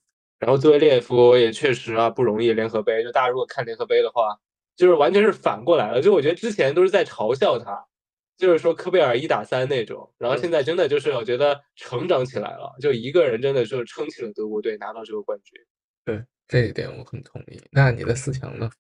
[0.40, 4.40] 然后兹维列夫也确实啊不容易，联合杯就大家如果看联合杯的话，
[4.74, 7.86] 就是完全是反过来了，就我觉得之前都是在嘲笑他。
[8.36, 15.60] 就是说科贝尔一打三那种，然后现在真的就是我觉得成长起来了，就一个人真的是撑起了德国队拿到这个冠军。
[16.06, 17.60] 对这一点我很同意。
[17.70, 18.70] 那你的四强呢？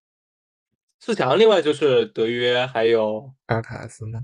[0.98, 4.22] 四强另外就是德约还有阿尔卡拉斯吗？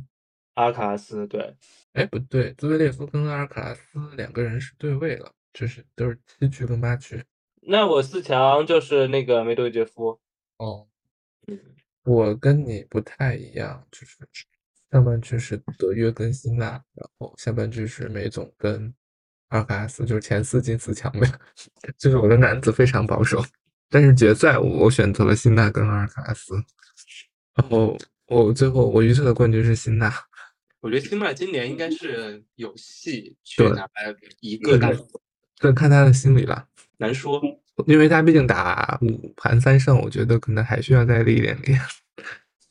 [0.55, 1.55] 阿尔卡拉斯对，
[1.93, 3.83] 哎不对，兹维列夫跟阿尔卡拉斯
[4.17, 7.25] 两个人是对位了，就是都是七局跟八局。
[7.63, 10.21] 那我四强就是那个梅德韦杰夫。
[10.59, 10.87] 哦，
[12.05, 14.19] 我跟你不太一样，就是。
[14.93, 18.95] 上半区是德约跟辛纳，然后下半区是梅总跟
[19.49, 21.29] 阿尔卡拉斯，就是前四进四强呗。
[21.99, 23.45] 就是我的男子非常保守，
[23.91, 26.55] 但是决赛我选择了辛纳跟阿尔卡拉斯，
[27.57, 27.99] 然后
[28.29, 30.11] 我最后我预测的冠军是辛纳。
[30.81, 33.89] 我觉得辛纳今年应该是有戏去拿
[34.41, 34.93] 一个大，
[35.59, 36.67] 这看他的心理了，
[36.99, 37.41] 难说，
[37.87, 41.81] 因为他毕竟打五盘三胜，我觉得可能还需要再历练练。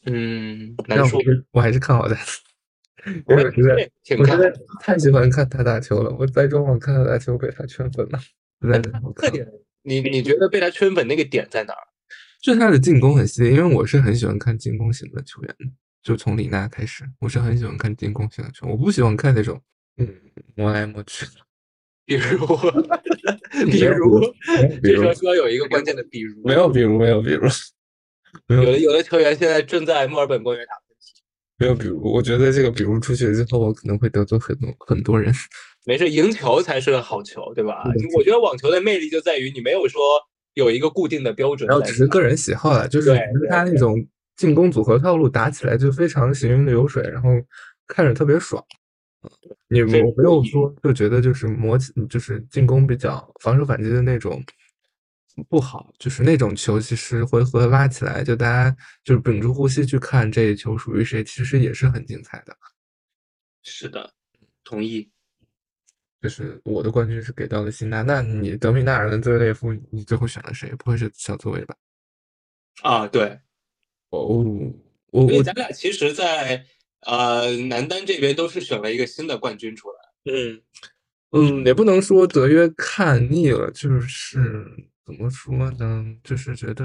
[0.06, 1.20] 嗯，难说，
[1.52, 2.16] 我还是看好他。
[3.26, 6.10] 我实在，我实在太喜欢看他打球了。
[6.18, 8.20] 我在中网看他打球，被他圈粉了。
[9.16, 9.48] 特点，
[9.84, 11.88] 你你觉得被他圈粉那个点在哪儿？
[12.42, 15.56] 就他的进攻很犀利，因为我是很喜欢看进攻型的球员。
[16.02, 19.60] 就从李娜开始，我是很喜欢看进攻型的球，我不喜欢看那种
[19.98, 20.08] 嗯
[20.56, 21.45] 摸来摸去的。
[22.06, 22.46] 比 如，
[23.72, 24.22] 比如，
[24.84, 26.40] 这时候需要有一个关键的比如。
[26.44, 27.48] 没有比如，没有比如。
[28.48, 31.22] 有的有的球员现在正在墨尔本公园打喷嚏。
[31.58, 35.34] 没有，比如我觉得这个，比如出去之后，我可能会得罪很多很多人。
[35.88, 37.84] 没事，赢球才是个好球，对吧？
[38.16, 40.02] 我觉得网球的魅力就在于你没有说
[40.54, 43.16] 有一个固定的标准，然后只是个人喜好了，就是
[43.50, 43.96] 他那种
[44.36, 47.30] 进攻组合套路打起来就非常行云流水，然后
[47.88, 48.64] 看着特别爽。
[49.68, 51.78] 你我没有说就觉得就是磨
[52.10, 54.44] 就是进攻比较防守反击的那种。
[55.50, 58.74] 不好，就是那种球，其实回合拉起来，就大家
[59.04, 62.56] 就是屏住呼吸去看这一球属于谁，其实也是很精彩的。
[63.62, 64.14] 是的，
[64.64, 65.12] 同意。
[66.22, 70.70] 就是我的冠军是给到了辛纳，那你德米纳尔跟兹维列夫，你最后选了谁？
[70.80, 71.76] 不会是小泽维吧？
[72.82, 73.38] 啊，对。
[74.12, 74.42] 哦，
[75.12, 76.66] 我我咱俩其实，在
[77.06, 80.34] 呃男单这边都是选了一个新的冠军出来。
[80.34, 80.62] 嗯
[81.32, 84.66] 嗯，也不能说德约看腻了，就是。
[85.06, 86.04] 怎么说呢？
[86.24, 86.84] 就是觉得，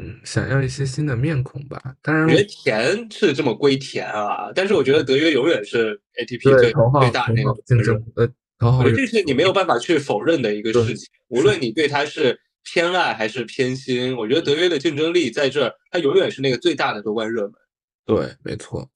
[0.00, 1.78] 嗯，想要一些新的面孔吧。
[2.00, 8.02] 当然，我觉得甜是这么归甜啊，但是我觉得德约永远是 ATP 最最大那个竞争。
[8.16, 8.26] 呃，
[8.78, 11.06] 我觉得这是你没有办法去否认的一个事情。
[11.28, 17.52] 无论你对他是偏爱还是偏心，我觉得德约的竞争力在这儿，他永远是那个最大的夺冠热门。
[18.06, 18.88] 对，没错，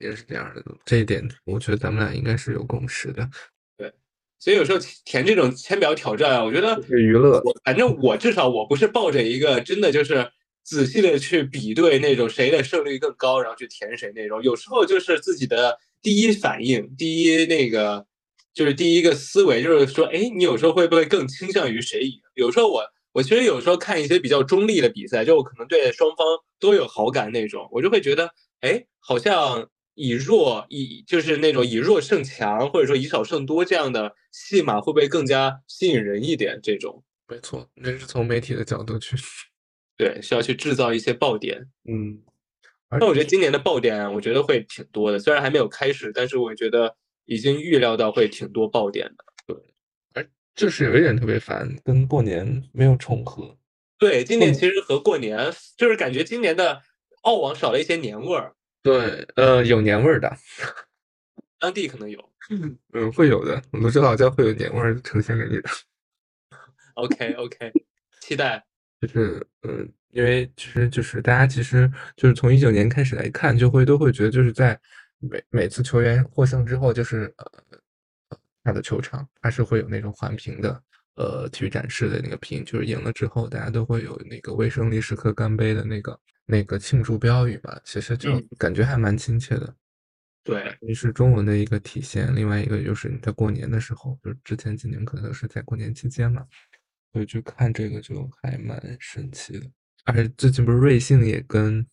[0.00, 0.64] 也是这样的。
[0.84, 3.28] 这一点，我觉得咱们俩应该是有共识的。
[3.76, 3.92] 对
[4.38, 7.42] 所以有时候填这种签表挑战啊，我觉得是娱乐。
[7.62, 10.30] 反正我至少我不是抱着一个真的就是
[10.64, 14.42] 仔细的去比对那种谁的胜率更高，然后去填谁那种。
[14.42, 18.06] 有时候就是自己的第一反应，第一那个
[18.54, 22.18] 就是第一个思维，就是说，哎，你有时候会不会更倾向于谁赢？
[22.34, 22.82] 有时候我
[23.12, 26.26] 我其实有时候看一些比较中立的比赛，就我可能对双方
[26.58, 28.30] 都有好感那种，我就会觉得，
[28.60, 29.68] 哎，好像。
[29.94, 36.58] 以弱以就是那种以弱胜强，或者说以少胜多这样的戏码，会不会更加吸引人一点？
[36.62, 39.16] 这种没错，那是从媒体的角度去，
[39.96, 41.68] 对，需要去制造一些爆点。
[41.88, 42.22] 嗯，
[42.98, 45.18] 那我觉得今年的爆点，我觉得会挺多的。
[45.18, 49.24] 虽然还没有开始，但是我觉得已经预料到会挺多爆点的。
[49.46, 49.56] 对，
[50.14, 53.56] 而就是有一点特别烦，跟过年没有重合。
[53.98, 56.80] 对，今年其实和过年就是感觉今年的
[57.22, 58.54] 澳网少了一些年味儿。
[58.82, 60.34] 对，呃，有年味儿的，
[61.58, 62.18] 当地可能有，
[62.94, 65.70] 嗯，会有的，我知道家会有年味儿呈现给你的。
[66.94, 67.72] OK，OK，
[68.20, 68.64] 期待。
[69.00, 74.78] 就是，嗯，因为其实就是大家其实就是从一九年开始来看，就会都会觉得就是在
[75.18, 77.46] 每每次球员获胜之后，就是呃，
[78.64, 80.82] 他的球场他是会有那种环评的，
[81.16, 86.18] 呃，体育展示的那个屏，就是赢了之后，大家都会有那个为胜利时刻干杯的那个。
[86.50, 89.76] 那个庆祝标语吧，其实就感觉还蛮亲切的。
[90.42, 96.46] 对，一是中文的一个体现，另外一个就是你在过年的时候，就之前几年可能都是在过年期间嘛，
[97.12, 99.70] 所以去看这个就还蛮神奇的。
[100.06, 101.86] 而且最近不是瑞幸也跟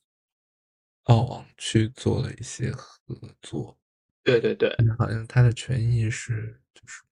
[1.03, 2.89] 澳网去做了一些合
[3.41, 3.77] 作。
[4.23, 7.03] 对对对，好像它的权益是就是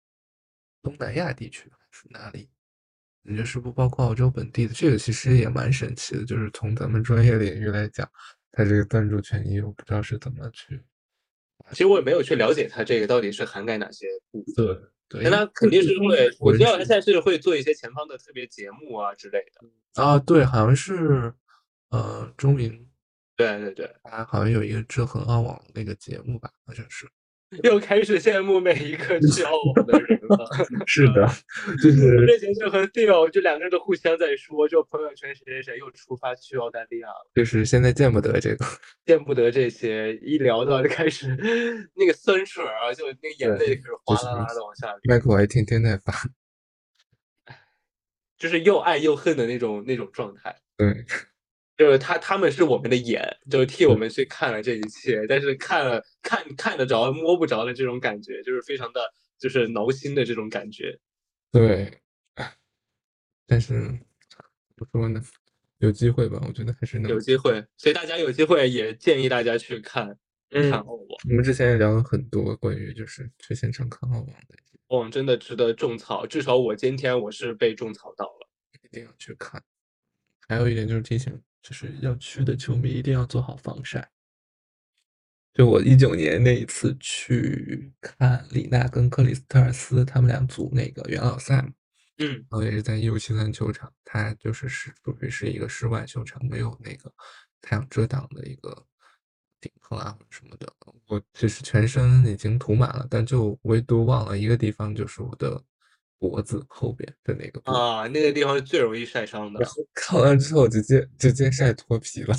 [0.81, 2.49] 东南亚地区还是哪里？
[3.25, 6.23] 感觉是不包括澳洲本地的，这个其实也蛮神奇的。
[6.23, 8.07] 就是从咱们专业领域来讲，
[8.51, 10.79] 它这个赞助权益我不知道是怎么去。
[11.71, 14.91] 其实我也没有去了解它这个到底是涵盖哪些部分。
[15.07, 20.01] 对，那它肯定是会，我知道它现在是会做一些前方的特别节目啊之类的。
[20.01, 21.33] 啊，对，好像是，
[21.89, 22.87] 呃，中明，
[23.35, 27.07] 对对对，它好像有一个制衡澳网那个节目吧，好像是。
[27.63, 30.49] 又开始羡慕每一个去澳网的人了。
[30.85, 31.27] 是的，
[31.81, 37.31] 就是之前就和 Theo 就两个人都互相在说，就朋友圈谁谁谁又出发去澳大利亚了。
[37.35, 38.65] 就是现在见不得这个，
[39.05, 41.27] 见不得这些，一聊到就开始
[41.95, 44.99] 那个酸水啊，就那个眼泪开始哗啦啦的往下流。
[45.05, 46.13] 麦克我还天天在发，
[48.37, 50.55] 就是又爱又恨的那种那种状态。
[50.77, 51.05] 对。
[51.77, 59.01] 就是他，他们是我们的眼，就是替我们去看了这一切，但是看了看看得着摸不着的这种感觉，就是非常的，
[59.37, 60.97] 就是挠心的这种感觉。
[61.51, 62.01] 对，
[63.45, 63.73] 但是
[64.29, 65.21] 怎么说呢？
[65.79, 70.17] 有机会吧，我觉得还是能有机会，所以大家有机会也建议大家去看
[70.49, 71.19] 看澳网。
[71.27, 74.55] 我们之前也聊了很多关于就是去现场看澳网的，
[74.87, 78.49] 澳网真的值得种草，至少我今天我是被种草到了，
[78.81, 79.61] 一定要去看。
[80.47, 81.37] 还有一点就是提醒。
[81.65, 84.11] 就是要去的球迷一定要做好防晒。
[85.51, 91.71] 就我一九年那一次去看李娜跟克里斯特尔斯他们俩组那个元老赛嘛，
[92.19, 97.11] 嗯，然后也是在一五七三球场，它就是是属于是一个室外球场，没有那个
[97.61, 98.85] 太阳遮挡的一个
[99.59, 100.71] 顶棚啊什么的。
[101.07, 105.63] 我其实全身已经涂满了，但就唯独忘了一个地方，就是我的。
[106.29, 109.59] 脖子后边的那个啊，那个地方是最容易晒伤的。
[109.59, 112.35] 然后看完之后直接直接晒脱皮了。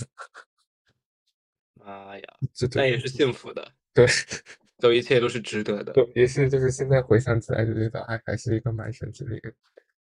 [1.75, 2.37] 妈呀，
[2.75, 3.73] 那也是幸福的。
[3.95, 4.05] 对，
[4.81, 5.93] 都一切都是值得的。
[5.93, 9.53] 对，也是就是现在回想起来就觉得还还是一个蛮神奇的一个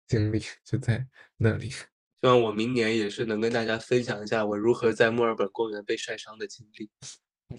[0.08, 1.06] 经历，就在
[1.36, 1.70] 那里。
[1.70, 1.86] 希
[2.22, 6.90] 望我明年也是能跟大家分享一下我如何在墨尔本公园被晒伤的经历。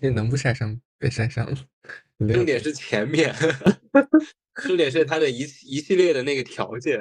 [0.00, 1.56] 你能不晒伤被晒伤了？
[2.32, 3.34] 重点是前面。
[4.66, 7.00] 重点是它的一一系列的那个条件。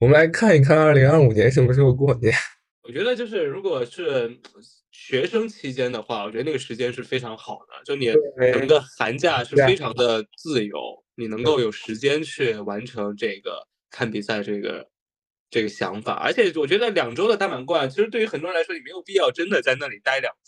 [0.00, 2.34] 我们来看一看二零二五年什么时候过年。
[2.82, 4.36] 我觉得就是如果是
[4.90, 7.84] 学生期间的话，我觉得那个时间是非常好的。
[7.84, 8.12] 就你
[8.52, 10.76] 整个寒假是非常的自由，
[11.14, 14.88] 你能够有时间去完成这个看比赛这个
[15.48, 16.14] 这个想法。
[16.14, 20.39] 而且我觉得两周的大满贯，其实对于很多人来说，你没有必要真的在那里待两周。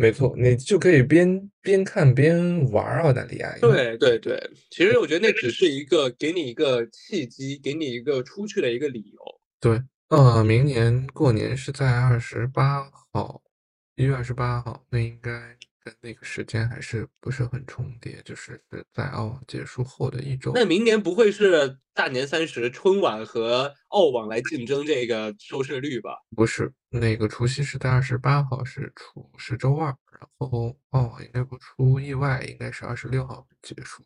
[0.00, 3.54] 没错，你就可以边边看边玩澳大利亚。
[3.60, 9.20] 对对对，其实我觉得那只是一个给你一个契机，给你一个出去的一个理由。
[9.60, 13.42] 对，呃，明年过年是在二十八号，
[13.96, 15.59] 一月二十八号，那应该。
[15.82, 18.62] 跟那个时间还是不是很重叠，就是
[18.92, 20.52] 在澳网结束后的一周。
[20.54, 26.18] 那明年不会是大年三十春晚和澳网来竞争这个收视率吧？
[26.36, 29.86] 不是，那个除夕是在二十八号，是初是周二，
[30.18, 34.04] 然后澳网应该不出意外，应该是二十六号结束。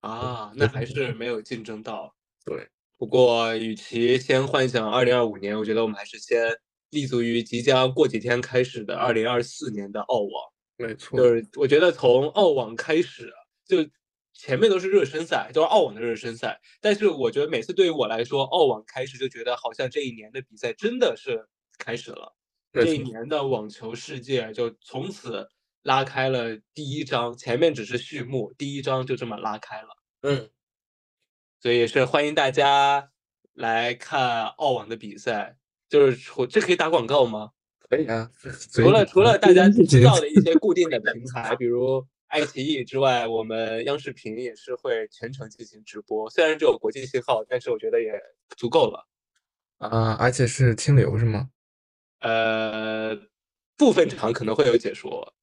[0.00, 2.14] 啊，那还是没有竞争到。
[2.44, 6.48] 对，不过与其先幻想二零二五年，我觉得我们还是先
[6.90, 10.51] 立足于即将过几天开始的二零二四年的澳网。
[10.82, 13.32] 没错，就是我觉得从澳网开始，
[13.66, 13.78] 就
[14.32, 16.60] 前面都是热身赛，都是澳网的热身赛。
[16.80, 21.46] 但是我觉得每次对于我来说，澳网开始就觉得好像这一年的比赛真的是
[21.78, 22.34] 开始了，
[22.72, 25.48] 这一年的网球世界就从此
[25.82, 29.88] 拉开了第一章，前面只是序幕，第一章就这么拉开了。
[30.22, 30.50] 嗯，
[31.60, 33.10] 所以也是欢迎大家
[33.52, 35.56] 来看澳网的比赛，
[35.88, 37.50] 就是我这可以打广告吗？
[37.92, 38.30] 可以啊，
[38.72, 46.30] 除了除了大家知道的一些固定的平台，比如爱奇艺之外，我们央视频也是会全程进行直播。
[46.30, 48.10] 虽然只有国际信号，但是我觉得也
[48.56, 49.06] 足够了。
[49.76, 51.50] 啊，而且是清流是吗？
[52.20, 53.14] 呃，
[53.76, 55.34] 部分场可能会有解说，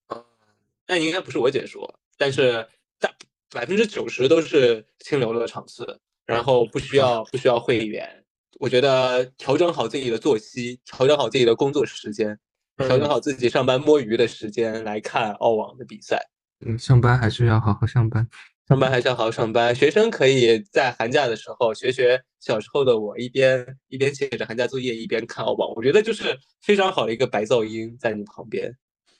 [0.87, 3.13] 但应该不是我解说，但是大
[3.51, 8.25] 百分之九十都是清流的场次，然后不需要不需要会员。
[8.59, 12.37] 我觉得调整好自己的作息，调整好自己的工作时间，
[12.75, 16.29] 调整好自己上班摸鱼的时间来看澳网的比赛。
[16.65, 18.27] 嗯，上班还是要好好上班，
[18.67, 19.73] 上班还是要好好上班。
[19.73, 25.73] 学生可以在寒假的时候学学小时候的我，一边一边写着寒假作业，一边看澳网。
[25.77, 28.75] 我觉得就是非常好的一个白噪音在你旁边。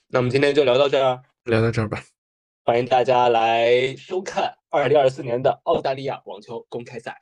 [0.08, 2.02] 那我们今天就聊到这儿，聊到这儿吧。
[2.62, 7.16] 欢迎大家来收看二零二四年的澳大利亚网球公开赛。